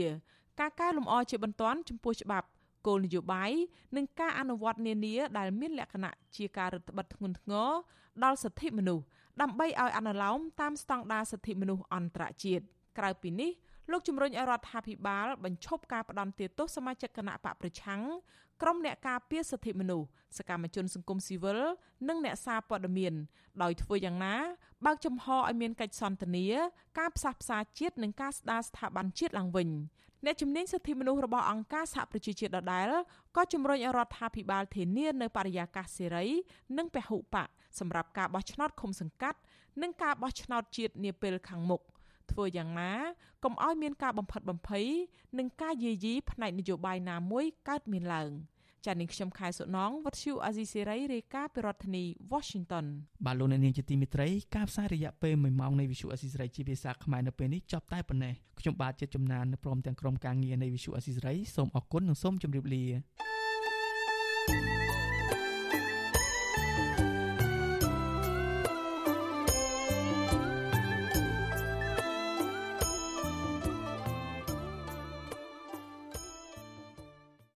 [0.60, 2.46] ការកែលម្អជាបន្ទាន់ចំពោះច្បាប់
[2.86, 3.50] គោលនយោបាយ
[3.96, 7.70] និងការអនុវត្តនានាដែលមានលក្ខណៈជាការរឹតបន្តឹងធ្ងន់ធ្ងរ
[8.24, 9.04] ដល់សិទ្ធិមនុស្ស
[9.40, 12.64] ដើម្បីឲ្យអនុលោមតាមស្តង់ដារសិទ្ធិមនុស្សអន្តរជាតិ
[12.98, 13.50] ក្រៅពីនេះ
[13.90, 18.02] លោកជំរុញឲ្យរដ្ឋាភិបាលបញ្ឈប់ការផ្ដន់ទាទោសសមាជិកគណៈបកប្រឆាំង
[18.62, 20.06] ក្រុមអ្នកការពារសិទ្ធិមនុស្ស
[20.38, 21.60] សកម្មជនសង្គមស៊ីវិល
[22.08, 23.14] និងអ្នកសារព័ត៌មាន
[23.62, 24.34] ដោយធ្វើយ៉ាងណា
[24.86, 26.46] បើកចំហឲ្យមានកិច្ចសន្ទនា
[26.98, 29.68] ការផ្សះផ្សាជាតិនិងការស្ដារស្ថាប័នជាតិឡើងវិញ
[30.24, 32.88] អ្នកជំនាញសិទ្ធិមនុស្សរបស់អង្គការសហប្រជាជាតិដដែល
[33.36, 36.26] ក៏ជំរុញឲ្យរដ្ឋាភិបាលធានានៅបរិយាកាសសេរី
[36.78, 39.38] និងពហុបកសម្រាប់ការបោះឆ្នោតឃុំសង្កាត់
[39.82, 41.82] និងការបោះឆ្នោតជាតិនាពេលខាងមុខ
[42.32, 42.92] ធ្វើយ៉ាងណា
[43.44, 44.86] កុំឲ្យមានការបំផិតបំភ័យ
[45.38, 48.30] និងការយាយីផ្នែកនយោបាយណាមួយកើតមានឡើង។
[48.86, 52.86] ចា៎នាងខ្ញុំខែសុណងវັດឈូអាស៊ីសេរីរាយការណ៍ពីរដ្ឋធានី Washington
[53.24, 62.84] បាទលោកអ្នកនាងជាទីមេត្រីការផ្សាយរយៈពេល1ម៉ោងនៃវិទ្យុអាស៊ីសេរីជាភាសាខ្មែរនៅពេលនេះចប់តែប៉ុណ្ណេះខ្ញុំបាទជាជំនាញព្រមទាំងក្រុមការងារនៃវិទ្យុអាស៊ីសេរីសូមអរគុណនិងសូមជម្រាបលា